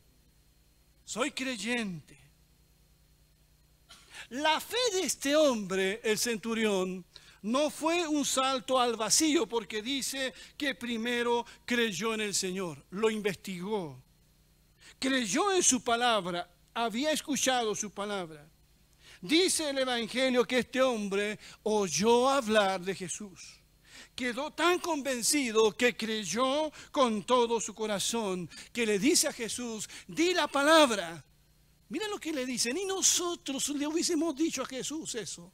soy 1.05 1.31
creyente. 1.31 2.16
La 4.31 4.61
fe 4.61 4.77
de 4.93 5.03
este 5.03 5.37
hombre, 5.37 6.01
el 6.03 6.19
centurión, 6.19 7.05
no 7.43 7.71
fue 7.71 8.09
un 8.09 8.25
salto 8.25 8.81
al 8.81 8.97
vacío 8.97 9.47
porque 9.47 9.83
dice 9.83 10.35
que 10.57 10.75
primero 10.75 11.47
creyó 11.65 12.13
en 12.15 12.23
el 12.23 12.35
Señor, 12.35 12.85
lo 12.91 13.09
investigó, 13.09 14.03
creyó 14.99 15.53
en 15.53 15.63
su 15.63 15.83
palabra, 15.85 16.51
había 16.75 17.13
escuchado 17.13 17.75
su 17.77 17.93
palabra. 17.93 18.45
Dice 19.21 19.71
el 19.71 19.79
Evangelio 19.79 20.45
que 20.45 20.59
este 20.59 20.83
hombre 20.83 21.39
oyó 21.63 22.29
hablar 22.29 22.81
de 22.81 22.95
Jesús. 22.95 23.61
Quedó 24.15 24.53
tan 24.53 24.79
convencido 24.81 25.71
que 25.73 25.97
creyó 25.97 26.73
con 26.91 27.23
todo 27.23 27.61
su 27.61 27.75
corazón, 27.75 28.51
que 28.73 28.87
le 28.87 28.99
dice 28.99 29.29
a 29.29 29.33
Jesús, 29.33 29.89
di 30.09 30.35
la 30.35 30.49
palabra 30.49 31.25
Mira 31.89 32.09
lo 32.09 32.19
que 32.19 32.33
le 32.33 32.45
dice, 32.45 32.73
ni 32.73 32.85
nosotros 32.85 33.69
le 33.71 33.87
hubiésemos 33.87 34.35
dicho 34.35 34.63
a 34.63 34.67
Jesús 34.67 35.15
eso. 35.15 35.53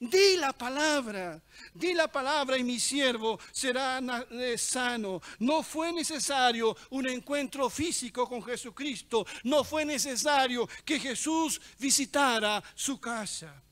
Di 0.00 0.36
la 0.36 0.52
palabra, 0.52 1.40
di 1.72 1.94
la 1.94 2.08
palabra 2.08 2.58
y 2.58 2.64
mi 2.64 2.80
siervo 2.80 3.38
será 3.52 4.00
eh, 4.30 4.58
sano. 4.58 5.20
No 5.38 5.62
fue 5.62 5.92
necesario 5.92 6.76
un 6.90 7.08
encuentro 7.08 7.70
físico 7.70 8.28
con 8.28 8.42
Jesucristo, 8.42 9.24
no 9.44 9.62
fue 9.62 9.84
necesario 9.84 10.68
que 10.84 10.98
Jesús 10.98 11.60
visitara 11.78 12.62
su 12.74 12.98
casa. 13.00 13.62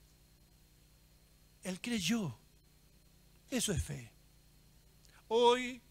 Él 1.65 1.81
creyó. 1.81 2.39
Eso 3.51 3.73
es 3.73 3.83
fe. 3.83 4.13
Hoy 5.29 5.83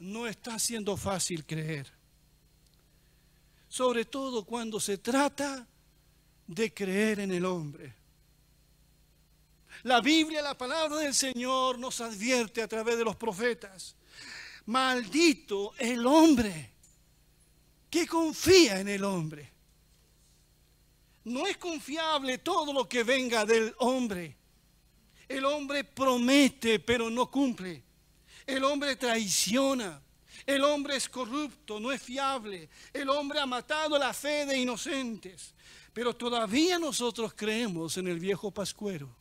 no 0.00 0.26
está 0.26 0.58
siendo 0.58 0.96
fácil 0.96 1.46
creer 1.46 2.01
sobre 3.72 4.04
todo 4.04 4.44
cuando 4.44 4.78
se 4.78 4.98
trata 4.98 5.66
de 6.46 6.74
creer 6.74 7.20
en 7.20 7.32
el 7.32 7.46
hombre. 7.46 7.94
La 9.84 10.02
Biblia, 10.02 10.42
la 10.42 10.58
palabra 10.58 10.98
del 10.98 11.14
Señor 11.14 11.78
nos 11.78 12.02
advierte 12.02 12.60
a 12.60 12.68
través 12.68 12.98
de 12.98 13.04
los 13.04 13.16
profetas. 13.16 13.96
Maldito 14.66 15.72
el 15.78 16.06
hombre 16.06 16.74
que 17.88 18.06
confía 18.06 18.78
en 18.78 18.90
el 18.90 19.04
hombre. 19.04 19.50
No 21.24 21.46
es 21.46 21.56
confiable 21.56 22.36
todo 22.36 22.74
lo 22.74 22.86
que 22.86 23.04
venga 23.04 23.46
del 23.46 23.74
hombre. 23.78 24.36
El 25.26 25.46
hombre 25.46 25.82
promete 25.82 26.78
pero 26.78 27.08
no 27.08 27.30
cumple. 27.30 27.82
El 28.46 28.64
hombre 28.64 28.96
traiciona. 28.96 29.98
El 30.46 30.64
hombre 30.64 30.96
es 30.96 31.08
corrupto, 31.08 31.78
no 31.78 31.92
es 31.92 32.02
fiable. 32.02 32.68
El 32.92 33.08
hombre 33.08 33.38
ha 33.38 33.46
matado 33.46 33.98
la 33.98 34.12
fe 34.12 34.46
de 34.46 34.58
inocentes. 34.58 35.54
Pero 35.92 36.16
todavía 36.16 36.78
nosotros 36.78 37.34
creemos 37.34 37.96
en 37.96 38.08
el 38.08 38.18
viejo 38.18 38.50
pascuero. 38.50 39.14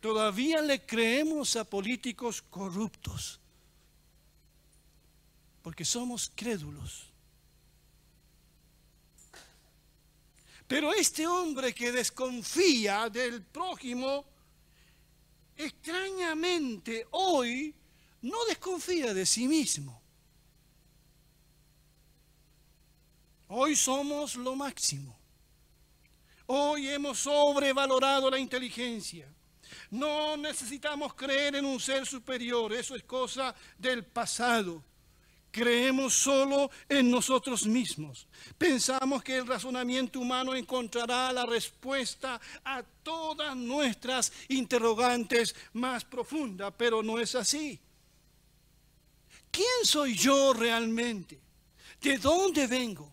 Todavía 0.00 0.60
le 0.60 0.84
creemos 0.84 1.56
a 1.56 1.64
políticos 1.64 2.42
corruptos. 2.42 3.40
Porque 5.62 5.84
somos 5.84 6.30
crédulos. 6.34 7.06
Pero 10.68 10.92
este 10.92 11.26
hombre 11.26 11.72
que 11.72 11.92
desconfía 11.92 13.08
del 13.08 13.42
prójimo, 13.42 14.24
extrañamente 15.56 17.06
hoy 17.12 17.72
no 18.22 18.44
desconfía 18.46 19.14
de 19.14 19.26
sí 19.26 19.46
mismo. 19.46 20.00
Hoy 23.48 23.76
somos 23.76 24.34
lo 24.36 24.56
máximo. 24.56 25.16
Hoy 26.46 26.88
hemos 26.88 27.18
sobrevalorado 27.18 28.30
la 28.30 28.38
inteligencia. 28.38 29.28
No 29.90 30.36
necesitamos 30.36 31.14
creer 31.14 31.56
en 31.56 31.64
un 31.64 31.80
ser 31.80 32.06
superior, 32.06 32.72
eso 32.72 32.94
es 32.94 33.02
cosa 33.04 33.54
del 33.78 34.04
pasado. 34.04 34.82
Creemos 35.50 36.12
solo 36.12 36.70
en 36.88 37.10
nosotros 37.10 37.66
mismos. 37.66 38.26
Pensamos 38.58 39.22
que 39.22 39.36
el 39.36 39.46
razonamiento 39.46 40.20
humano 40.20 40.54
encontrará 40.54 41.32
la 41.32 41.46
respuesta 41.46 42.40
a 42.64 42.82
todas 42.82 43.56
nuestras 43.56 44.32
interrogantes 44.48 45.54
más 45.72 46.04
profundas, 46.04 46.74
pero 46.76 47.02
no 47.02 47.18
es 47.18 47.34
así. 47.34 47.80
¿Quién 49.56 49.86
soy 49.86 50.14
yo 50.14 50.52
realmente? 50.52 51.40
¿De 52.02 52.18
dónde 52.18 52.66
vengo? 52.66 53.10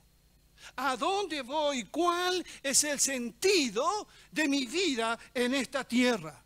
¿A 0.75 0.97
dónde 0.97 1.41
voy? 1.41 1.85
¿Cuál 1.85 2.45
es 2.61 2.83
el 2.83 2.99
sentido 2.99 4.09
de 4.29 4.49
mi 4.49 4.65
vida 4.65 5.17
en 5.33 5.53
esta 5.53 5.85
tierra? 5.85 6.43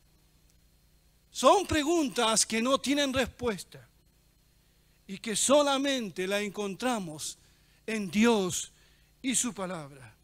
Son 1.31 1.65
preguntas 1.65 2.45
que 2.45 2.61
no 2.61 2.79
tienen 2.79 3.11
respuesta 3.11 3.89
y 5.07 5.17
que 5.17 5.35
solamente 5.35 6.27
la 6.27 6.41
encontramos 6.41 7.39
en 7.87 8.11
Dios 8.11 8.71
y 9.23 9.33
su 9.33 9.51
palabra. 9.51 10.15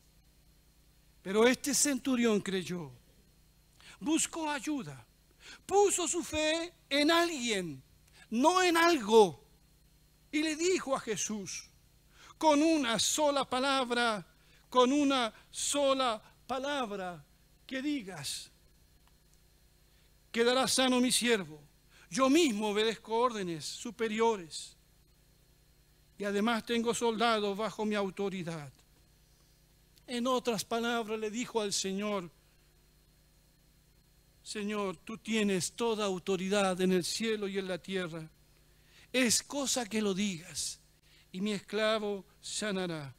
Pero 1.23 1.47
este 1.47 1.73
centurión 1.73 2.41
creyó, 2.41 2.91
buscó 3.99 4.51
ayuda, 4.51 5.03
puso 5.65 6.07
su 6.07 6.23
fe 6.23 6.71
en 6.91 7.09
alguien, 7.09 7.81
no 8.29 8.61
en 8.61 8.77
algo 8.77 9.42
y 10.33 10.41
le 10.41 10.55
dijo 10.55 10.95
a 10.95 10.99
Jesús, 10.99 11.69
con 12.39 12.63
una 12.63 12.97
sola 12.97 13.47
palabra, 13.47 14.25
con 14.67 14.91
una 14.91 15.31
sola 15.51 16.19
palabra 16.47 17.23
que 17.67 17.83
digas, 17.83 18.49
quedará 20.31 20.67
sano 20.67 20.99
mi 20.99 21.11
siervo. 21.11 21.61
Yo 22.09 22.31
mismo 22.31 22.69
obedezco 22.69 23.15
órdenes 23.15 23.63
superiores. 23.63 24.75
Y 26.17 26.23
además 26.23 26.65
tengo 26.65 26.95
soldados 26.95 27.55
bajo 27.55 27.85
mi 27.85 27.93
autoridad. 27.93 28.71
En 30.07 30.25
otras 30.25 30.65
palabras 30.65 31.19
le 31.19 31.29
dijo 31.29 31.61
al 31.61 31.71
Señor, 31.71 32.31
Señor, 34.41 34.97
tú 34.97 35.19
tienes 35.19 35.73
toda 35.73 36.05
autoridad 36.05 36.81
en 36.81 36.91
el 36.91 37.03
cielo 37.03 37.47
y 37.47 37.59
en 37.59 37.67
la 37.67 37.77
tierra 37.77 38.27
es 39.13 39.43
cosa 39.43 39.85
que 39.85 40.01
lo 40.01 40.13
digas, 40.15 40.79
y 41.31 41.39
mi 41.39 41.53
esclavo 41.53 42.25
sanará. 42.41 43.15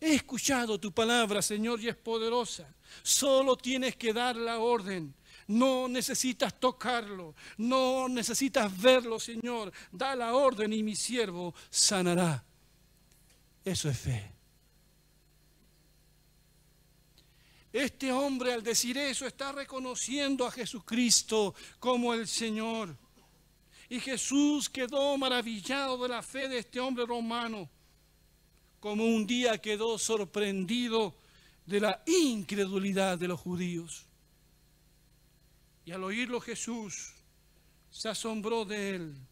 He 0.00 0.14
escuchado 0.14 0.78
tu 0.78 0.92
palabra, 0.92 1.40
Señor, 1.40 1.80
y 1.80 1.88
es 1.88 1.96
poderosa. 1.96 2.72
Solo 3.02 3.56
tienes 3.56 3.96
que 3.96 4.12
dar 4.12 4.36
la 4.36 4.58
orden. 4.58 5.14
No 5.46 5.88
necesitas 5.88 6.60
tocarlo, 6.60 7.34
no 7.56 8.08
necesitas 8.08 8.76
verlo, 8.80 9.18
Señor. 9.18 9.72
Da 9.90 10.14
la 10.14 10.34
orden 10.34 10.72
y 10.72 10.82
mi 10.82 10.94
siervo 10.94 11.54
sanará. 11.70 12.44
Eso 13.64 13.88
es 13.88 13.98
fe. 13.98 14.32
Este 17.72 18.12
hombre 18.12 18.52
al 18.52 18.62
decir 18.62 18.98
eso 18.98 19.26
está 19.26 19.52
reconociendo 19.52 20.46
a 20.46 20.50
Jesucristo 20.50 21.54
como 21.78 22.12
el 22.14 22.26
Señor. 22.26 22.96
Y 23.88 24.00
Jesús 24.00 24.68
quedó 24.68 25.16
maravillado 25.16 25.96
de 25.98 26.08
la 26.08 26.22
fe 26.22 26.48
de 26.48 26.58
este 26.58 26.78
hombre 26.80 27.06
romano, 27.06 27.68
como 28.80 29.04
un 29.04 29.26
día 29.26 29.58
quedó 29.58 29.98
sorprendido 29.98 31.14
de 31.66 31.80
la 31.80 32.02
incredulidad 32.06 33.18
de 33.18 33.28
los 33.28 33.40
judíos. 33.40 34.06
Y 35.84 35.92
al 35.92 36.04
oírlo 36.04 36.40
Jesús 36.40 37.14
se 37.90 38.08
asombró 38.08 38.64
de 38.64 38.96
él 38.96 39.28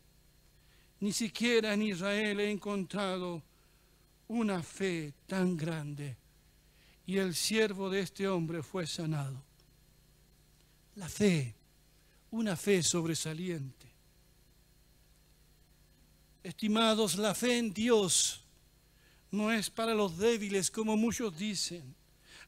ni 1.00 1.12
siquiera 1.12 1.74
en 1.74 1.82
Israel 1.82 2.40
he 2.40 2.50
encontrado 2.50 3.42
una 4.28 4.62
fe 4.62 5.12
tan 5.26 5.56
grande. 5.56 6.16
Y 7.06 7.18
el 7.18 7.34
siervo 7.34 7.90
de 7.90 8.00
este 8.00 8.26
hombre 8.26 8.62
fue 8.62 8.86
sanado. 8.86 9.42
La 10.96 11.08
fe, 11.08 11.54
una 12.30 12.56
fe 12.56 12.82
sobresaliente. 12.82 13.85
Estimados, 16.46 17.16
la 17.16 17.34
fe 17.34 17.58
en 17.58 17.74
Dios 17.74 18.40
no 19.32 19.50
es 19.50 19.68
para 19.68 19.92
los 19.92 20.16
débiles 20.16 20.70
como 20.70 20.96
muchos 20.96 21.36
dicen. 21.36 21.92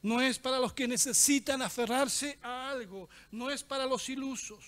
No 0.01 0.21
es 0.21 0.39
para 0.39 0.57
los 0.57 0.71
que 0.71 0.87
necesitan 0.87 1.61
aferrarse 1.61 2.39
a 2.41 2.69
algo. 2.69 3.09
No 3.29 3.49
es 3.49 3.61
para 3.61 3.85
los 3.85 4.07
ilusos. 4.07 4.63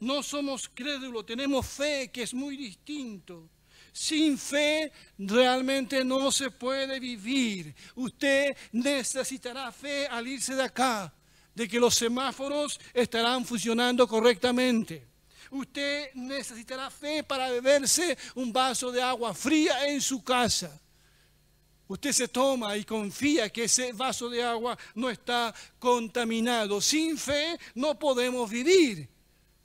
No 0.00 0.20
somos 0.24 0.68
crédulos, 0.68 1.24
tenemos 1.24 1.64
fe 1.64 2.10
que 2.12 2.24
es 2.24 2.34
muy 2.34 2.56
distinto. 2.56 3.48
Sin 3.92 4.36
fe 4.36 4.90
realmente 5.16 6.04
no 6.04 6.32
se 6.32 6.50
puede 6.50 6.98
vivir. 6.98 7.72
Usted 7.94 8.56
necesitará 8.72 9.70
fe 9.70 10.08
al 10.08 10.26
irse 10.26 10.56
de 10.56 10.64
acá, 10.64 11.14
de 11.54 11.68
que 11.68 11.78
los 11.78 11.94
semáforos 11.94 12.80
estarán 12.94 13.44
funcionando 13.44 14.08
correctamente. 14.08 15.11
Usted 15.52 16.14
necesitará 16.14 16.90
fe 16.90 17.22
para 17.22 17.50
beberse 17.50 18.16
un 18.34 18.50
vaso 18.50 18.90
de 18.90 19.02
agua 19.02 19.34
fría 19.34 19.86
en 19.86 20.00
su 20.00 20.24
casa. 20.24 20.80
Usted 21.86 22.12
se 22.12 22.26
toma 22.26 22.74
y 22.74 22.84
confía 22.84 23.50
que 23.50 23.64
ese 23.64 23.92
vaso 23.92 24.30
de 24.30 24.42
agua 24.42 24.78
no 24.94 25.10
está 25.10 25.54
contaminado. 25.78 26.80
Sin 26.80 27.18
fe 27.18 27.58
no 27.74 27.98
podemos 27.98 28.48
vivir. 28.48 29.06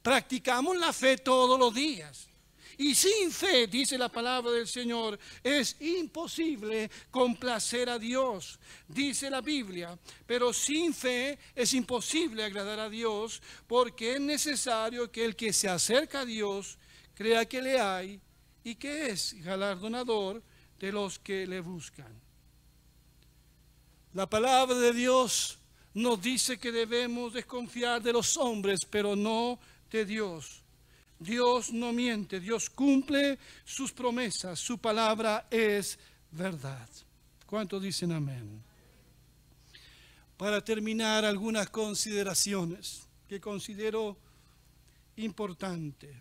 Practicamos 0.02 0.76
la 0.76 0.92
fe 0.92 1.18
todos 1.18 1.58
los 1.58 1.74
días. 1.74 2.28
Y 2.78 2.94
sin 2.94 3.32
fe, 3.32 3.68
dice 3.68 3.98
la 3.98 4.10
palabra 4.10 4.52
del 4.52 4.68
Señor, 4.68 5.18
es 5.44 5.76
imposible 5.80 6.90
complacer 7.10 7.90
a 7.90 7.98
Dios, 7.98 8.60
dice 8.88 9.30
la 9.30 9.42
Biblia. 9.42 9.98
Pero 10.26 10.54
sin 10.54 10.94
fe 10.94 11.38
es 11.56 11.74
imposible 11.74 12.44
agradar 12.44 12.80
a 12.80 12.90
Dios 12.90 13.42
porque 13.68 14.16
es 14.16 14.22
necesario 14.22 15.12
que 15.12 15.26
el 15.26 15.36
que 15.36 15.54
se 15.54 15.70
acerca 15.70 16.22
a 16.22 16.26
Dios 16.26 16.78
crea 17.16 17.46
que 17.46 17.62
le 17.62 17.80
hay 17.80 18.20
y 18.64 18.76
que 18.76 19.10
es 19.10 19.34
galardonador 19.44 20.44
de 20.80 20.92
los 20.92 21.18
que 21.20 21.48
le 21.48 21.62
buscan. 21.62 22.14
La 24.14 24.28
palabra 24.28 24.76
de 24.76 24.94
Dios 24.94 25.60
nos 25.94 26.22
dice 26.22 26.58
que 26.60 26.72
debemos 26.72 27.34
desconfiar 27.34 28.02
de 28.02 28.14
los 28.14 28.38
hombres, 28.38 28.82
pero 28.90 29.16
no 29.16 29.60
de 29.90 30.06
Dios. 30.06 30.64
Dios 31.20 31.74
no 31.74 31.92
miente, 31.94 32.40
Dios 32.40 32.70
cumple 32.70 33.40
sus 33.66 33.92
promesas, 33.92 34.60
su 34.60 34.78
palabra 34.78 35.48
es 35.50 35.98
verdad. 36.32 36.88
¿Cuántos 37.46 37.82
dicen 37.82 38.12
amén? 38.12 38.62
Para 40.38 40.64
terminar, 40.64 41.26
algunas 41.26 41.70
consideraciones 41.70 43.08
que 43.28 43.42
considero 43.42 44.18
importantes. 45.16 46.16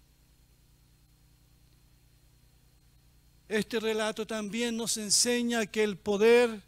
Este 3.48 3.78
relato 3.78 4.26
también 4.26 4.76
nos 4.76 4.96
enseña 4.96 5.66
que 5.66 5.84
el 5.84 5.96
poder 5.96 6.62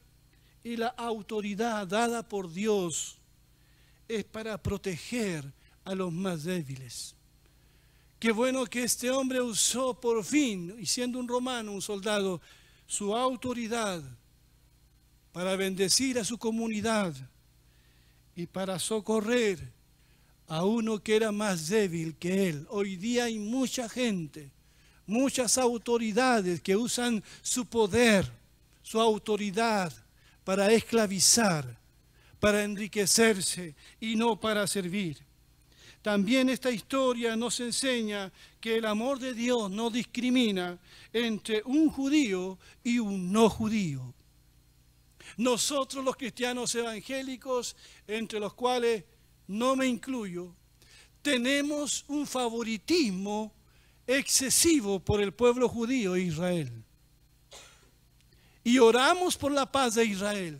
y 0.63 0.77
la 0.77 0.89
autoridad 0.89 1.87
dada 1.87 2.29
por 2.29 2.53
Dios 2.53 3.19
es 4.07 4.25
para 4.25 4.63
proteger 4.63 5.51
a 5.85 5.95
los 5.95 6.13
más 6.13 6.45
débiles. 6.45 7.18
Qué 8.19 8.33
bueno 8.33 8.67
que 8.67 8.83
este 8.83 9.11
hombre 9.13 9.41
usó 9.41 9.95
por 9.95 10.25
fin, 10.25 10.75
y 10.79 10.87
siendo 10.87 11.21
un 11.21 11.29
romano, 11.29 11.71
un 11.71 11.83
soldado, 11.83 12.41
su 12.85 13.15
autoridad 13.15 14.03
para 15.31 15.55
bendecir 15.55 16.19
a 16.19 16.25
su 16.25 16.37
comunidad 16.37 17.15
y 18.35 18.47
para 18.47 18.81
socorrer 18.81 19.73
a 20.49 20.65
uno 20.65 21.01
que 21.01 21.15
era 21.15 21.31
más 21.31 21.69
débil 21.69 22.17
que 22.17 22.49
él. 22.49 22.67
Hoy 22.71 22.97
día 22.97 23.25
hay 23.25 23.39
mucha 23.39 23.89
gente, 23.89 24.51
muchas 25.07 25.57
autoridades 25.57 26.61
que 26.61 26.75
usan 26.75 27.23
su 27.41 27.67
poder, 27.67 28.29
su 28.83 29.01
autoridad 29.01 29.93
para 30.43 30.73
esclavizar, 30.73 31.79
para 32.41 32.65
enriquecerse 32.65 33.77
y 34.01 34.17
no 34.17 34.41
para 34.41 34.67
servir. 34.67 35.28
También 36.09 36.49
esta 36.49 36.71
historia 36.71 37.37
nos 37.37 37.61
enseña 37.61 38.33
que 38.63 38.79
el 38.79 38.87
amor 38.87 39.19
de 39.19 39.35
Dios 39.35 39.71
no 39.71 39.91
discrimina 39.91 40.79
entre 41.13 41.61
un 41.67 41.91
judío 41.91 42.59
y 42.83 42.99
un 42.99 43.31
no 43.31 43.51
judío. 43.51 44.15
Nosotros 45.37 46.03
los 46.03 46.17
cristianos 46.17 46.75
evangélicos, 46.75 47.77
entre 48.07 48.41
los 48.41 48.55
cuales 48.55 49.05
no 49.49 49.77
me 49.77 49.87
incluyo, 49.87 50.55
tenemos 51.21 52.07
un 52.09 52.27
favoritismo 52.27 53.53
excesivo 54.07 54.99
por 55.01 55.21
el 55.21 55.35
pueblo 55.35 55.69
judío 55.69 56.15
e 56.15 56.23
Israel. 56.23 56.73
Y 58.65 58.79
oramos 58.79 59.37
por 59.37 59.53
la 59.53 59.71
paz 59.71 59.97
de 59.97 60.07
Israel. 60.07 60.59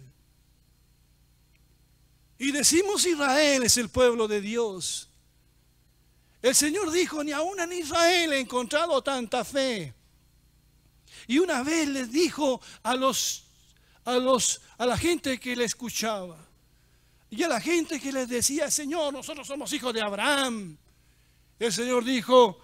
Y 2.39 2.53
decimos 2.53 3.07
Israel 3.07 3.63
es 3.63 3.79
el 3.79 3.89
pueblo 3.89 4.29
de 4.29 4.43
Dios. 4.43 5.08
El 6.41 6.55
Señor 6.55 6.91
dijo, 6.91 7.25
ni 7.25 7.33
aún 7.33 7.59
en 7.61 7.73
Israel 7.73 8.33
he 8.33 8.41
encontrado 8.41 9.03
tanta 9.03 9.45
fe. 9.45 9.93
Y 11.27 11.39
una 11.39 11.63
vez 11.63 11.89
les 11.89 12.13
dijo 12.13 12.61
a 12.83 12.95
los 12.95 13.45
a 14.05 14.15
los 14.15 14.61
a 14.79 14.87
la 14.87 14.97
gente 14.97 15.39
que 15.39 15.55
le 15.55 15.65
escuchaba 15.65 16.39
y 17.29 17.43
a 17.43 17.49
la 17.49 17.61
gente 17.61 18.01
que 18.01 18.11
les 18.11 18.29
decía, 18.29 18.71
"Señor, 18.71 19.13
nosotros 19.13 19.47
somos 19.47 19.73
hijos 19.73 19.93
de 19.93 20.01
Abraham." 20.01 20.79
El 21.59 21.73
Señor 21.73 22.05
dijo 22.05 22.61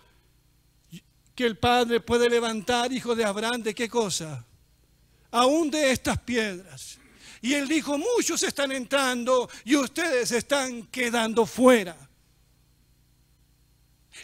que 1.34 1.44
el 1.44 1.58
Padre 1.58 2.00
puede 2.00 2.30
levantar 2.30 2.92
hijos 2.92 3.16
de 3.16 3.24
Abraham 3.24 3.62
de 3.62 3.74
qué 3.74 3.88
cosa? 3.88 4.44
Aún 5.32 5.70
de 5.70 5.90
estas 5.90 6.18
piedras. 6.20 6.98
Y 7.42 7.54
él 7.54 7.66
dijo, 7.66 7.98
muchos 7.98 8.42
están 8.44 8.72
entrando 8.72 9.50
y 9.64 9.76
ustedes 9.76 10.30
están 10.30 10.84
quedando 10.84 11.44
fuera 11.44 11.96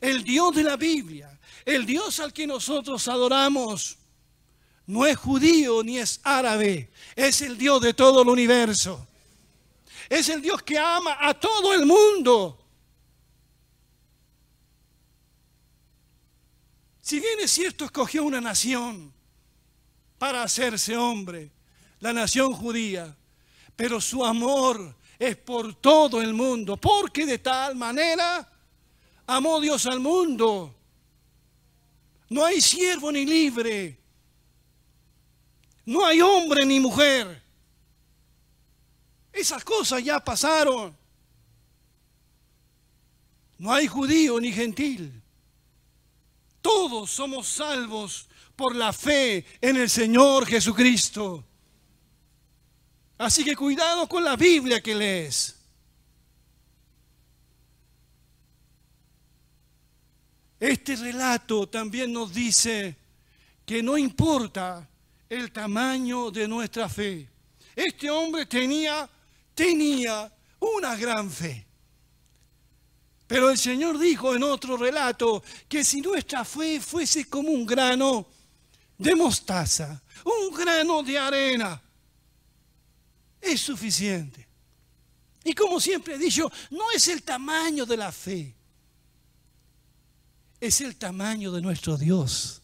el 0.01 0.25
Dios 0.25 0.55
de 0.55 0.63
la 0.63 0.77
Biblia, 0.77 1.39
el 1.65 1.87
Dios 1.87 2.21
al 2.21 2.33
que 2.33 2.47
nosotros 2.47 3.07
adoramos, 3.09 3.99
no 4.87 5.07
es 5.07 5.17
judío 5.17 5.83
ni 5.83 5.99
es 5.99 6.21
árabe, 6.25 6.91
es 7.15 7.43
el 7.43 7.57
Dios 7.57 7.81
de 7.81 7.95
todo 7.95 8.23
el 8.23 8.29
universo. 8.29 9.07
Es 10.09 10.29
el 10.29 10.43
Dios 10.43 10.61
que 10.63 10.77
ama 10.77 11.17
a 11.21 11.33
todo 11.35 11.73
el 11.73 11.87
mundo. 11.87 12.59
Si 17.01 17.21
bien 17.21 17.39
es 17.41 17.53
cierto, 17.53 17.85
escogió 17.85 18.25
una 18.25 18.41
nación 18.41 19.13
para 20.19 20.43
hacerse 20.43 20.97
hombre, 20.97 21.53
la 22.01 22.13
nación 22.13 22.53
judía, 22.53 23.17
pero 23.77 24.01
su 24.01 24.25
amor 24.25 24.97
es 25.17 25.37
por 25.37 25.75
todo 25.77 26.21
el 26.21 26.35
mundo, 26.35 26.77
porque 26.77 27.25
de 27.25 27.39
tal 27.39 27.77
manera 27.77 28.50
Amó 29.31 29.61
Dios 29.61 29.87
al 29.87 30.01
mundo. 30.01 30.75
No 32.31 32.45
hay 32.45 32.61
siervo 32.61 33.13
ni 33.13 33.25
libre. 33.25 33.97
No 35.85 36.05
hay 36.05 36.21
hombre 36.21 36.67
ni 36.67 36.81
mujer. 36.81 37.41
Esas 39.33 39.63
cosas 39.63 40.03
ya 40.03 40.19
pasaron. 40.19 40.97
No 43.57 43.73
hay 43.73 43.87
judío 43.87 44.41
ni 44.41 44.51
gentil. 44.53 45.23
Todos 46.61 47.13
somos 47.13 47.47
salvos 47.47 48.29
por 48.57 48.75
la 48.75 48.93
fe 48.93 49.47
en 49.61 49.77
el 49.77 49.89
Señor 49.89 50.45
Jesucristo. 50.45 51.45
Así 53.17 53.45
que 53.45 53.55
cuidado 53.55 54.09
con 54.09 54.25
la 54.25 54.35
Biblia 54.35 54.83
que 54.83 54.93
lees. 54.93 55.60
Este 60.61 60.95
relato 60.95 61.67
también 61.71 62.13
nos 62.13 62.35
dice 62.35 62.95
que 63.65 63.83
no 63.83 63.97
importa 63.97 64.87
el 65.27 65.51
tamaño 65.51 66.31
de 66.31 66.47
nuestra 66.47 66.87
fe. 66.87 67.27
Este 67.75 68.11
hombre 68.11 68.45
tenía, 68.45 69.09
tenía 69.55 70.31
una 70.59 70.95
gran 70.97 71.31
fe. 71.31 71.67
Pero 73.27 73.49
el 73.49 73.57
Señor 73.57 73.99
dijo 73.99 74.35
en 74.35 74.43
otro 74.43 74.77
relato 74.77 75.43
que 75.67 75.83
si 75.83 76.03
nuestra 76.03 76.45
fe 76.45 76.79
fuese 76.79 77.31
como 77.31 77.49
un 77.49 77.65
grano 77.65 78.27
de 78.99 79.15
mostaza, 79.15 80.03
un 80.25 80.55
grano 80.55 81.03
de 81.03 81.19
arena, 81.19 81.81
es 83.41 83.61
suficiente. 83.61 84.47
Y 85.43 85.55
como 85.55 85.81
siempre 85.81 86.17
he 86.17 86.19
dicho, 86.19 86.53
no 86.71 86.91
es 86.91 87.09
el 87.09 87.23
tamaño 87.23 87.87
de 87.87 87.97
la 87.97 88.13
fe, 88.13 88.55
es 90.61 90.81
el 90.83 90.97
tamaño 90.97 91.51
de 91.53 91.63
nuestro 91.63 91.97
Dios. 91.97 92.61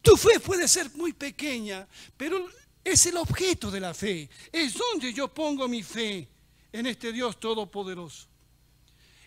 Tu 0.00 0.16
fe 0.16 0.38
puede 0.38 0.68
ser 0.68 0.94
muy 0.94 1.12
pequeña, 1.12 1.88
pero 2.16 2.46
es 2.84 3.06
el 3.06 3.16
objeto 3.16 3.70
de 3.70 3.80
la 3.80 3.94
fe. 3.94 4.28
Es 4.52 4.74
donde 4.74 5.12
yo 5.12 5.32
pongo 5.32 5.66
mi 5.66 5.82
fe 5.82 6.28
en 6.72 6.86
este 6.86 7.12
Dios 7.12 7.40
todopoderoso. 7.40 8.26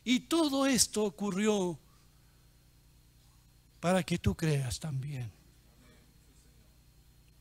Y 0.03 0.21
todo 0.21 0.65
esto 0.65 1.03
ocurrió 1.03 1.77
para 3.79 4.03
que 4.03 4.17
tú 4.17 4.36
creas 4.36 4.79
también. 4.79 5.31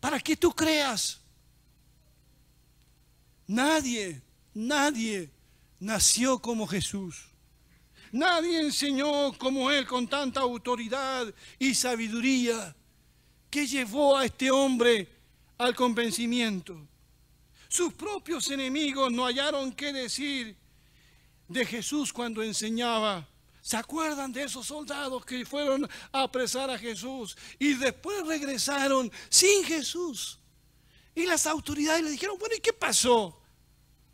Para 0.01 0.19
que 0.19 0.37
tú 0.37 0.53
creas. 0.53 1.21
Nadie, 3.47 4.21
nadie 4.55 5.31
nació 5.79 6.40
como 6.40 6.66
Jesús. 6.66 7.36
Nadie 8.12 8.61
enseñó 8.61 9.33
como 9.38 9.71
Él 9.71 9.87
con 9.87 10.07
tanta 10.09 10.40
autoridad 10.40 11.33
y 11.59 11.75
sabiduría 11.75 12.75
que 13.51 13.66
llevó 13.66 14.16
a 14.16 14.25
este 14.25 14.51
hombre 14.51 15.09
al 15.59 15.75
convencimiento. 15.75 16.77
Sus 17.69 17.92
propios 17.95 18.51
enemigos 18.51 19.12
no 19.12 19.25
hallaron 19.25 19.73
qué 19.73 19.92
decir 19.92 20.57
de 21.49 21.64
Jesús 21.64 22.12
cuando 22.12 22.42
enseñaba. 22.42 23.29
¿Se 23.61 23.77
acuerdan 23.77 24.33
de 24.33 24.45
esos 24.45 24.66
soldados 24.66 25.25
que 25.25 25.45
fueron 25.45 25.88
a 26.12 26.23
apresar 26.23 26.71
a 26.71 26.79
Jesús 26.79 27.37
y 27.59 27.75
después 27.75 28.25
regresaron 28.25 29.11
sin 29.29 29.64
Jesús? 29.64 30.38
Y 31.14 31.27
las 31.27 31.47
autoridades 31.47 32.05
le 32.05 32.11
dijeron, 32.11 32.37
bueno, 32.38 32.55
¿y 32.55 32.61
qué 32.61 32.73
pasó? 32.73 33.42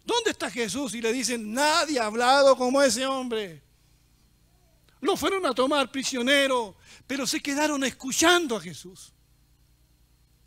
¿Dónde 0.04 0.30
está 0.30 0.50
Jesús? 0.50 0.94
Y 0.94 1.02
le 1.02 1.12
dicen, 1.12 1.52
nadie 1.52 2.00
ha 2.00 2.06
hablado 2.06 2.56
como 2.56 2.80
ese 2.80 3.04
hombre. 3.04 3.62
Lo 5.02 5.16
fueron 5.16 5.44
a 5.46 5.52
tomar 5.52 5.90
prisionero, 5.90 6.76
pero 7.08 7.26
se 7.26 7.40
quedaron 7.40 7.82
escuchando 7.82 8.56
a 8.56 8.60
Jesús. 8.60 9.12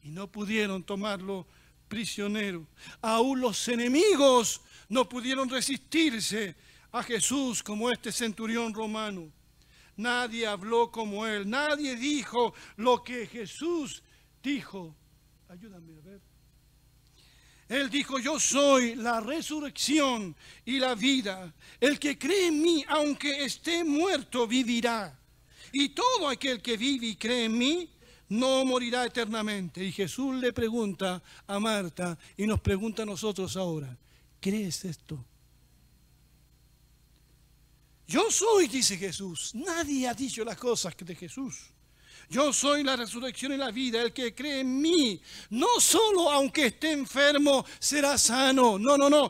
Y 0.01 0.11
no 0.11 0.31
pudieron 0.31 0.81
tomarlo 0.81 1.45
prisionero. 1.89 2.65
Aún 3.01 3.41
los 3.41 3.67
enemigos 3.67 4.61
no 4.87 5.09
pudieron 5.09 5.49
resistirse 5.49 6.55
a 6.93 7.03
Jesús 7.03 7.61
como 7.61 7.91
este 7.91 8.13
centurión 8.13 8.73
romano. 8.73 9.29
Nadie 9.97 10.47
habló 10.47 10.89
como 10.89 11.27
él, 11.27 11.49
nadie 11.49 11.97
dijo 11.97 12.53
lo 12.77 13.03
que 13.03 13.27
Jesús 13.27 14.03
dijo. 14.41 14.95
Ayúdame 15.49 15.97
a 15.97 16.01
ver. 16.01 16.21
Él 17.67 17.89
dijo, 17.89 18.19
yo 18.19 18.39
soy 18.39 18.95
la 18.95 19.19
resurrección 19.19 20.35
y 20.65 20.77
la 20.77 20.93
vida. 20.93 21.53
El 21.79 21.97
que 21.99 22.17
cree 22.17 22.47
en 22.47 22.61
mí, 22.61 22.85
aunque 22.87 23.43
esté 23.43 23.83
muerto, 23.83 24.47
vivirá. 24.47 25.19
Y 25.71 25.89
todo 25.89 26.29
aquel 26.29 26.61
que 26.61 26.77
vive 26.77 27.07
y 27.07 27.15
cree 27.15 27.45
en 27.45 27.57
mí, 27.57 27.89
no 28.29 28.65
morirá 28.65 29.05
eternamente. 29.05 29.83
Y 29.83 29.91
Jesús 29.91 30.35
le 30.35 30.53
pregunta 30.53 31.21
a 31.47 31.59
Marta 31.59 32.17
y 32.37 32.45
nos 32.45 32.59
pregunta 32.61 33.03
a 33.03 33.05
nosotros 33.05 33.57
ahora, 33.57 33.97
¿crees 34.39 34.85
esto? 34.85 35.23
Yo 38.07 38.29
soy, 38.29 38.67
dice 38.67 38.97
Jesús. 38.97 39.55
Nadie 39.55 40.07
ha 40.07 40.13
dicho 40.13 40.45
las 40.45 40.57
cosas 40.57 40.95
de 40.97 41.15
Jesús. 41.15 41.71
Yo 42.29 42.51
soy 42.53 42.83
la 42.83 42.95
resurrección 42.95 43.53
y 43.53 43.57
la 43.57 43.71
vida. 43.71 44.01
El 44.01 44.13
que 44.13 44.33
cree 44.33 44.61
en 44.61 44.81
mí, 44.81 45.21
no 45.51 45.79
solo 45.79 46.31
aunque 46.31 46.67
esté 46.67 46.91
enfermo, 46.91 47.65
será 47.79 48.17
sano. 48.17 48.79
No, 48.79 48.97
no, 48.97 49.09
no. 49.09 49.29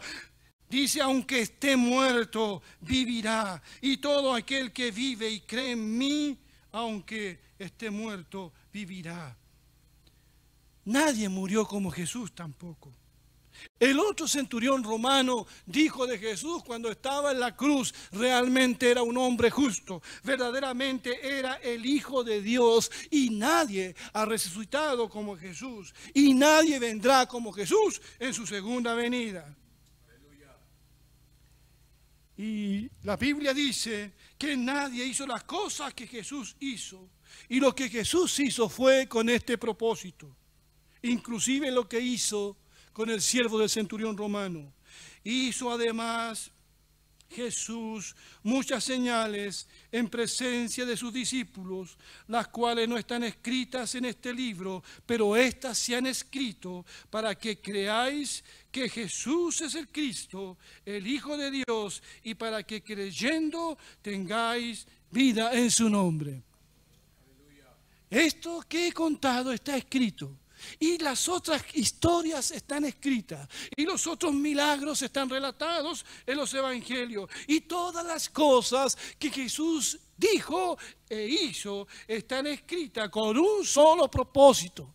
Dice, 0.70 1.02
aunque 1.02 1.42
esté 1.42 1.76
muerto, 1.76 2.62
vivirá. 2.82 3.62
Y 3.82 3.98
todo 3.98 4.34
aquel 4.34 4.72
que 4.72 4.92
vive 4.92 5.30
y 5.30 5.42
cree 5.42 5.72
en 5.72 5.98
mí, 5.98 6.38
aunque 6.72 7.40
esté 7.60 7.90
muerto, 7.90 8.52
vivirá. 8.74 9.38
Nadie 10.86 11.30
murió 11.30 11.66
como 11.66 11.92
Jesús 11.92 12.34
tampoco. 12.34 12.92
El 13.80 14.00
otro 14.00 14.28
centurión 14.28 14.84
romano 14.84 15.46
dijo 15.66 16.08
de 16.08 16.18
Jesús 16.18 16.64
cuando 16.64 16.90
estaba 16.90 17.32
en 17.32 17.40
la 17.40 17.56
cruz, 17.56 17.94
realmente 18.12 18.90
era 18.90 19.04
un 19.04 19.18
hombre 19.18 19.50
justo, 19.50 20.02
verdaderamente 20.24 21.38
era 21.38 21.56
el 21.56 21.86
Hijo 21.86 22.24
de 22.24 22.42
Dios 22.42 22.92
y 23.12 23.32
nadie 23.32 23.96
ha 24.14 24.26
resucitado 24.26 25.10
como 25.10 25.38
Jesús 25.38 25.94
y 26.14 26.34
nadie 26.34 26.80
vendrá 26.80 27.26
como 27.26 27.52
Jesús 27.52 28.02
en 28.20 28.34
su 28.34 28.48
segunda 28.48 28.94
venida. 28.94 29.56
Y 32.38 32.90
la 33.04 33.16
Biblia 33.16 33.54
dice 33.54 34.14
que 34.38 34.58
nadie 34.58 35.06
hizo 35.06 35.26
las 35.26 35.44
cosas 35.46 35.94
que 35.94 36.06
Jesús 36.06 36.56
hizo. 36.60 37.10
Y 37.48 37.60
lo 37.60 37.74
que 37.74 37.90
Jesús 37.90 38.40
hizo 38.40 38.68
fue 38.68 39.08
con 39.08 39.30
este 39.30 39.58
propósito. 39.58 40.36
Inclusive 41.02 41.72
lo 41.72 41.88
que 41.88 42.00
hizo 42.00 42.58
con 42.96 43.10
el 43.10 43.22
siervo 43.22 43.60
del 43.60 43.70
centurión 43.70 44.16
romano. 44.16 44.72
Hizo 45.22 45.70
además 45.70 46.50
Jesús 47.30 48.16
muchas 48.42 48.86
señales 48.86 49.68
en 49.92 50.08
presencia 50.08 50.86
de 50.86 50.96
sus 50.96 51.12
discípulos, 51.12 51.98
las 52.30 52.48
cuales 52.48 52.88
no 52.88 52.98
están 52.98 53.26
escritas 53.26 53.96
en 53.96 54.06
este 54.06 54.34
libro, 54.34 54.82
pero 55.06 55.36
éstas 55.36 55.78
se 55.78 55.98
han 55.98 56.06
escrito 56.06 56.86
para 57.10 57.36
que 57.36 57.60
creáis 57.60 58.46
que 58.72 58.88
Jesús 58.88 59.60
es 59.60 59.76
el 59.76 59.90
Cristo, 59.90 60.58
el 60.86 61.06
Hijo 61.06 61.36
de 61.36 61.52
Dios, 61.52 62.02
y 62.24 62.36
para 62.36 62.64
que 62.64 62.82
creyendo 62.82 63.78
tengáis 64.02 64.88
vida 65.12 65.54
en 65.54 65.70
su 65.70 65.90
nombre. 65.90 66.44
Esto 68.10 68.64
que 68.70 68.88
he 68.88 68.94
contado 68.94 69.52
está 69.52 69.76
escrito 69.76 70.40
y 70.80 70.98
las 70.98 71.28
otras 71.28 71.64
historias 71.74 72.52
están 72.52 72.86
escritas. 72.86 73.48
Y 73.76 73.84
los 73.84 74.06
otros 74.08 74.34
milagros 74.34 75.02
están 75.02 75.30
relatados 75.30 76.06
en 76.26 76.38
los 76.38 76.54
evangelios. 76.54 77.30
Y 77.48 77.62
todas 77.62 78.06
las 78.06 78.30
cosas 78.30 78.98
que 79.18 79.30
Jesús 79.30 80.00
dijo 80.18 80.78
e 81.10 81.26
hizo 81.26 81.88
están 82.08 82.48
escritas 82.48 83.10
con 83.10 83.38
un 83.38 83.66
solo 83.66 84.10
propósito. 84.10 84.94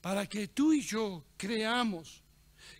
Para 0.00 0.26
que 0.26 0.48
tú 0.48 0.72
y 0.72 0.82
yo 0.82 1.24
creamos 1.36 2.22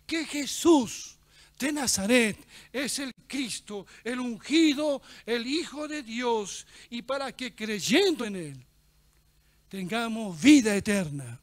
que 0.05 0.25
Jesús 0.25 1.17
de 1.59 1.73
Nazaret 1.73 2.37
es 2.71 2.99
el 2.99 3.11
Cristo, 3.27 3.85
el 4.03 4.19
ungido, 4.19 5.01
el 5.25 5.45
Hijo 5.45 5.87
de 5.87 6.03
Dios. 6.03 6.65
Y 6.89 7.01
para 7.01 7.31
que 7.31 7.53
creyendo 7.53 8.25
en 8.25 8.35
Él 8.35 8.65
tengamos 9.67 10.39
vida 10.39 10.75
eterna 10.75 11.39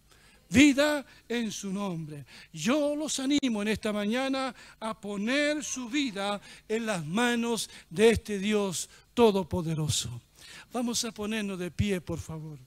vida 0.55 1.05
en 1.29 1.51
su 1.51 1.73
nombre. 1.73 2.25
Yo 2.53 2.95
los 2.95 3.19
animo 3.19 3.61
en 3.61 3.69
esta 3.69 3.93
mañana 3.93 4.55
a 4.79 4.99
poner 4.99 5.65
su 5.65 5.89
vida 5.89 6.41
en 6.69 6.87
las 6.87 7.05
manos 7.05 7.69
de 7.91 8.11
este 8.11 8.39
Dios 8.39 8.89
todopoderoso. 9.13 10.23
Vamos 10.73 11.05
a 11.05 11.13
ponernos 11.13 11.59
de 11.59 11.71
pie, 11.71 12.01
por 12.01 12.21
favor. 12.21 12.59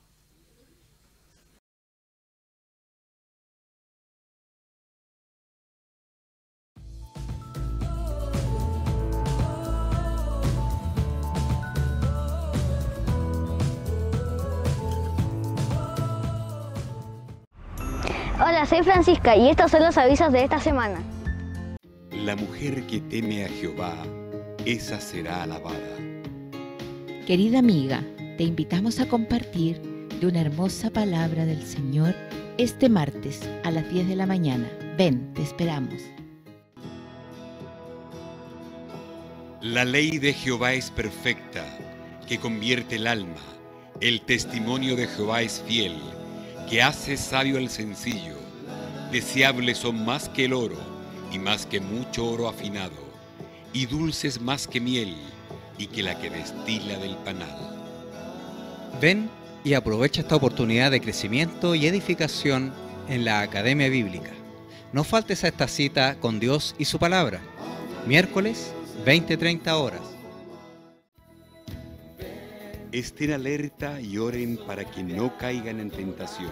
Hola, 18.48 18.66
soy 18.66 18.82
Francisca 18.82 19.36
y 19.36 19.50
estos 19.50 19.72
son 19.72 19.84
los 19.84 19.98
avisos 19.98 20.32
de 20.32 20.42
esta 20.42 20.58
semana. 20.62 21.04
La 22.12 22.34
mujer 22.34 22.88
que 22.88 23.02
teme 23.02 23.44
a 23.44 23.50
Jehová, 23.50 23.94
esa 24.66 25.02
será 25.02 25.44
alabada. 25.44 25.98
Querida 27.26 27.60
amiga, 27.60 28.02
te 28.38 28.46
invitamos 28.46 29.02
a 29.02 29.10
compartir 29.10 29.82
de 30.22 30.28
una 30.28 30.40
hermosa 30.40 30.90
palabra 30.90 31.46
del 31.46 31.62
Señor 31.62 32.16
este 32.58 32.88
martes 32.88 33.42
a 33.66 33.72
las 33.72 33.92
10 33.92 34.08
de 34.08 34.16
la 34.16 34.26
mañana. 34.26 34.70
Ven, 34.98 35.34
te 35.34 35.42
esperamos. 35.42 36.02
La 39.60 39.84
ley 39.84 40.20
de 40.20 40.32
Jehová 40.32 40.72
es 40.72 40.90
perfecta, 40.90 41.66
que 42.26 42.38
convierte 42.38 42.96
el 42.96 43.08
alma. 43.08 43.42
El 44.00 44.22
testimonio 44.22 44.96
de 44.96 45.08
Jehová 45.08 45.42
es 45.42 45.62
fiel 45.68 45.98
que 46.70 46.82
hace 46.82 47.16
sabio 47.18 47.58
el 47.58 47.70
sencillo. 47.70 48.36
Deseables 49.12 49.78
son 49.78 50.04
más 50.04 50.28
que 50.30 50.46
el 50.46 50.54
oro 50.54 50.78
y 51.32 51.40
más 51.40 51.66
que 51.66 51.80
mucho 51.80 52.30
oro 52.30 52.50
afinado, 52.50 52.96
y 53.74 53.86
dulces 53.86 54.42
más 54.42 54.68
que 54.68 54.82
miel 54.82 55.16
y 55.78 55.88
que 55.88 56.04
la 56.04 56.20
que 56.20 56.30
destila 56.30 56.98
del 57.00 57.16
panal. 57.18 57.58
Ven 59.02 59.30
y 59.64 59.74
aprovecha 59.74 60.22
esta 60.22 60.36
oportunidad 60.36 60.92
de 60.92 61.02
crecimiento 61.02 61.76
y 61.76 61.88
edificación 61.88 62.74
en 63.08 63.24
la 63.24 63.42
Academia 63.42 63.90
Bíblica. 63.90 64.32
No 64.92 65.04
faltes 65.04 65.44
a 65.44 65.50
esta 65.50 65.68
cita 65.68 66.18
con 66.20 66.40
Dios 66.40 66.76
y 66.78 66.86
su 66.86 67.00
palabra. 67.00 67.42
Miércoles, 68.08 68.74
20-30 69.06 69.72
horas. 69.74 70.17
Estén 72.98 73.32
alerta 73.32 74.02
y 74.02 74.18
oren 74.18 74.58
para 74.66 74.84
que 74.84 75.04
no 75.04 75.38
caigan 75.38 75.80
en 75.80 75.92
tentación. 75.92 76.52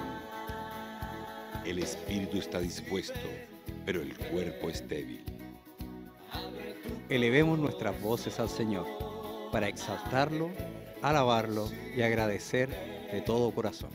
El 1.66 1.80
espíritu 1.80 2.38
está 2.38 2.60
dispuesto, 2.60 3.28
pero 3.84 4.04
el 4.04 4.16
cuerpo 4.16 4.70
es 4.70 4.88
débil. 4.88 5.24
Elevemos 7.10 7.58
nuestras 7.58 8.00
voces 8.00 8.40
al 8.40 8.48
Señor 8.48 8.86
para 9.52 9.68
exaltarlo, 9.68 10.52
alabarlo 11.02 11.68
y 11.98 12.04
agradecer 12.04 12.70
de 13.12 13.22
todo 13.22 13.50
corazón. 13.50 13.90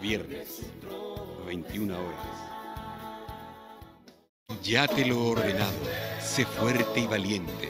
Viernes, 0.00 0.62
21 1.46 1.94
horas. 1.94 2.48
Ya 4.62 4.88
te 4.88 5.04
lo 5.04 5.16
he 5.16 5.32
ordenado, 5.32 5.84
sé 6.18 6.46
fuerte 6.46 7.00
y 7.00 7.06
valiente, 7.06 7.68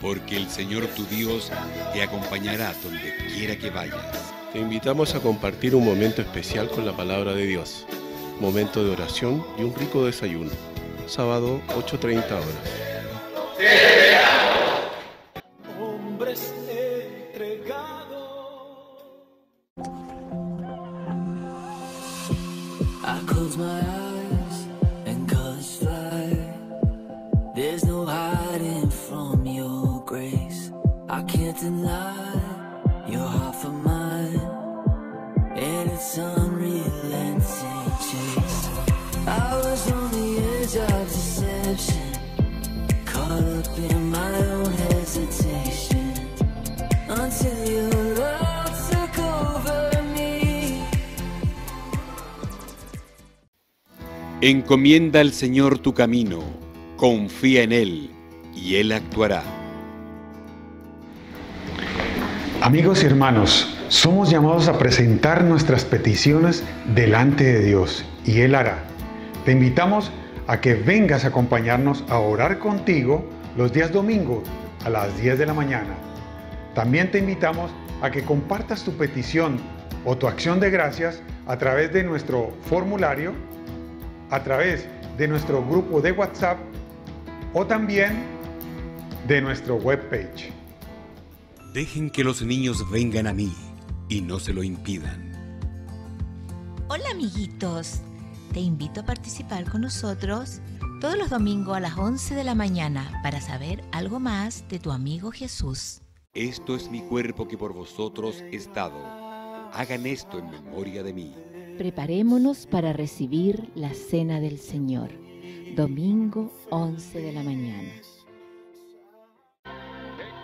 porque 0.00 0.36
el 0.36 0.48
Señor 0.48 0.86
tu 0.88 1.04
Dios 1.06 1.50
te 1.92 2.02
acompañará 2.02 2.74
donde 2.82 3.14
quiera 3.34 3.56
que 3.56 3.70
vayas. 3.70 3.96
Te 4.52 4.58
invitamos 4.58 5.14
a 5.14 5.20
compartir 5.20 5.74
un 5.74 5.84
momento 5.84 6.22
especial 6.22 6.68
con 6.68 6.86
la 6.86 6.96
palabra 6.96 7.34
de 7.34 7.46
Dios, 7.46 7.86
momento 8.40 8.84
de 8.84 8.90
oración 8.90 9.44
y 9.58 9.62
un 9.62 9.74
rico 9.74 10.04
desayuno. 10.04 10.50
Sábado 11.06 11.60
8.30 11.68 12.24
horas. 12.26 14.05
Encomienda 54.48 55.18
al 55.18 55.32
Señor 55.32 55.80
tu 55.80 55.92
camino, 55.92 56.38
confía 56.96 57.64
en 57.64 57.72
Él 57.72 58.10
y 58.54 58.76
Él 58.76 58.92
actuará. 58.92 59.42
Amigos 62.62 63.02
y 63.02 63.06
hermanos, 63.06 63.76
somos 63.88 64.30
llamados 64.30 64.68
a 64.68 64.78
presentar 64.78 65.42
nuestras 65.42 65.84
peticiones 65.84 66.62
delante 66.94 67.42
de 67.42 67.64
Dios 67.64 68.04
y 68.24 68.42
Él 68.42 68.54
hará. 68.54 68.84
Te 69.44 69.50
invitamos 69.50 70.12
a 70.46 70.60
que 70.60 70.74
vengas 70.74 71.24
a 71.24 71.28
acompañarnos 71.28 72.04
a 72.08 72.20
orar 72.20 72.60
contigo 72.60 73.28
los 73.56 73.72
días 73.72 73.90
domingos 73.90 74.44
a 74.84 74.90
las 74.90 75.20
10 75.20 75.40
de 75.40 75.46
la 75.46 75.54
mañana. 75.54 75.96
También 76.72 77.10
te 77.10 77.18
invitamos 77.18 77.72
a 78.00 78.12
que 78.12 78.22
compartas 78.22 78.84
tu 78.84 78.92
petición 78.92 79.58
o 80.04 80.16
tu 80.16 80.28
acción 80.28 80.60
de 80.60 80.70
gracias 80.70 81.20
a 81.48 81.58
través 81.58 81.92
de 81.92 82.04
nuestro 82.04 82.54
formulario, 82.68 83.32
a 84.30 84.42
través 84.42 84.86
de 85.16 85.28
nuestro 85.28 85.64
grupo 85.64 86.00
de 86.00 86.12
WhatsApp 86.12 86.58
o 87.54 87.66
también 87.66 88.24
de 89.26 89.40
nuestro 89.40 89.76
webpage. 89.76 90.52
Dejen 91.72 92.10
que 92.10 92.24
los 92.24 92.42
niños 92.42 92.88
vengan 92.90 93.26
a 93.26 93.32
mí 93.32 93.52
y 94.08 94.20
no 94.20 94.38
se 94.38 94.52
lo 94.52 94.62
impidan. 94.62 95.32
Hola 96.88 97.10
amiguitos, 97.10 98.00
te 98.52 98.60
invito 98.60 99.00
a 99.00 99.04
participar 99.04 99.68
con 99.70 99.82
nosotros 99.82 100.60
todos 101.00 101.18
los 101.18 101.30
domingos 101.30 101.76
a 101.76 101.80
las 101.80 101.96
11 101.96 102.34
de 102.34 102.44
la 102.44 102.54
mañana 102.54 103.20
para 103.22 103.40
saber 103.40 103.82
algo 103.92 104.20
más 104.20 104.66
de 104.68 104.78
tu 104.78 104.92
amigo 104.92 105.30
Jesús. 105.30 106.00
Esto 106.32 106.76
es 106.76 106.90
mi 106.90 107.00
cuerpo 107.02 107.48
que 107.48 107.58
por 107.58 107.72
vosotros 107.72 108.42
es 108.52 108.72
dado. 108.72 109.04
Hagan 109.72 110.06
esto 110.06 110.38
en 110.38 110.50
memoria 110.50 111.02
de 111.02 111.12
mí. 111.12 111.34
Preparémonos 111.78 112.64
para 112.66 112.94
recibir 112.94 113.70
la 113.74 113.92
cena 113.92 114.40
del 114.40 114.58
Señor, 114.58 115.10
domingo 115.74 116.50
11 116.70 117.20
de 117.20 117.32
la 117.32 117.42
mañana. 117.42 117.92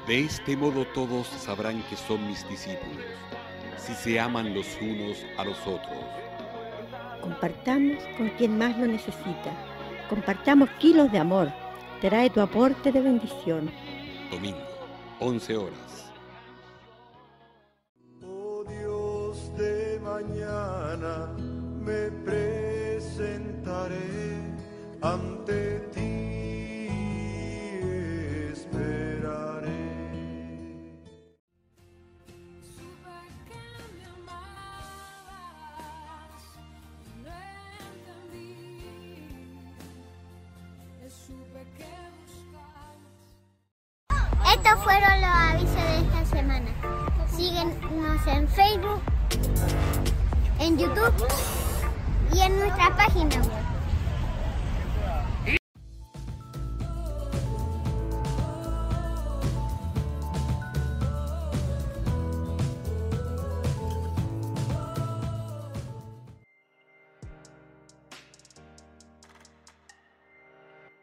De 0.07 0.21
este 0.21 0.59
modo 0.59 0.85
todos 0.92 1.27
sabrán 1.29 1.83
que 1.88 1.97
son 1.97 2.27
mis 2.29 2.47
discípulos, 2.51 3.07
si 3.79 3.95
se 3.95 4.21
aman 4.21 4.53
los 4.53 4.66
unos 4.83 5.25
a 5.38 5.45
los 5.47 5.59
otros. 5.66 6.05
Compartamos 7.23 8.03
con 8.18 8.29
quien 8.37 8.59
más 8.59 8.79
lo 8.79 8.87
necesita. 8.87 9.57
Compartamos 10.11 10.68
kilos 10.81 11.11
de 11.12 11.18
amor. 11.18 11.51
Trae 12.03 12.29
tu 12.29 12.42
aporte 12.42 12.92
de 12.92 13.01
bendición. 13.01 13.71
Domingo, 14.31 14.59
11 15.18 15.57
horas. 15.57 16.12
Mañana 20.23 21.29
me 21.85 22.11
presentaré 22.25 23.97
ante 25.01 25.81
ti 25.93 26.89
esperaré. 28.53 29.83
Estos 44.55 44.85
fueron 44.85 45.21
los 45.21 45.31
avisos 45.31 45.75
de 45.75 45.99
esta 45.99 46.25
semana. 46.27 46.71
Síguenos 47.29 48.27
en 48.27 48.49
Facebook, 48.49 49.03
en 50.62 50.79
YouTube 50.79 51.12
y 52.33 52.40
en 52.40 52.57
nuestra 52.57 52.96
página. 52.96 53.62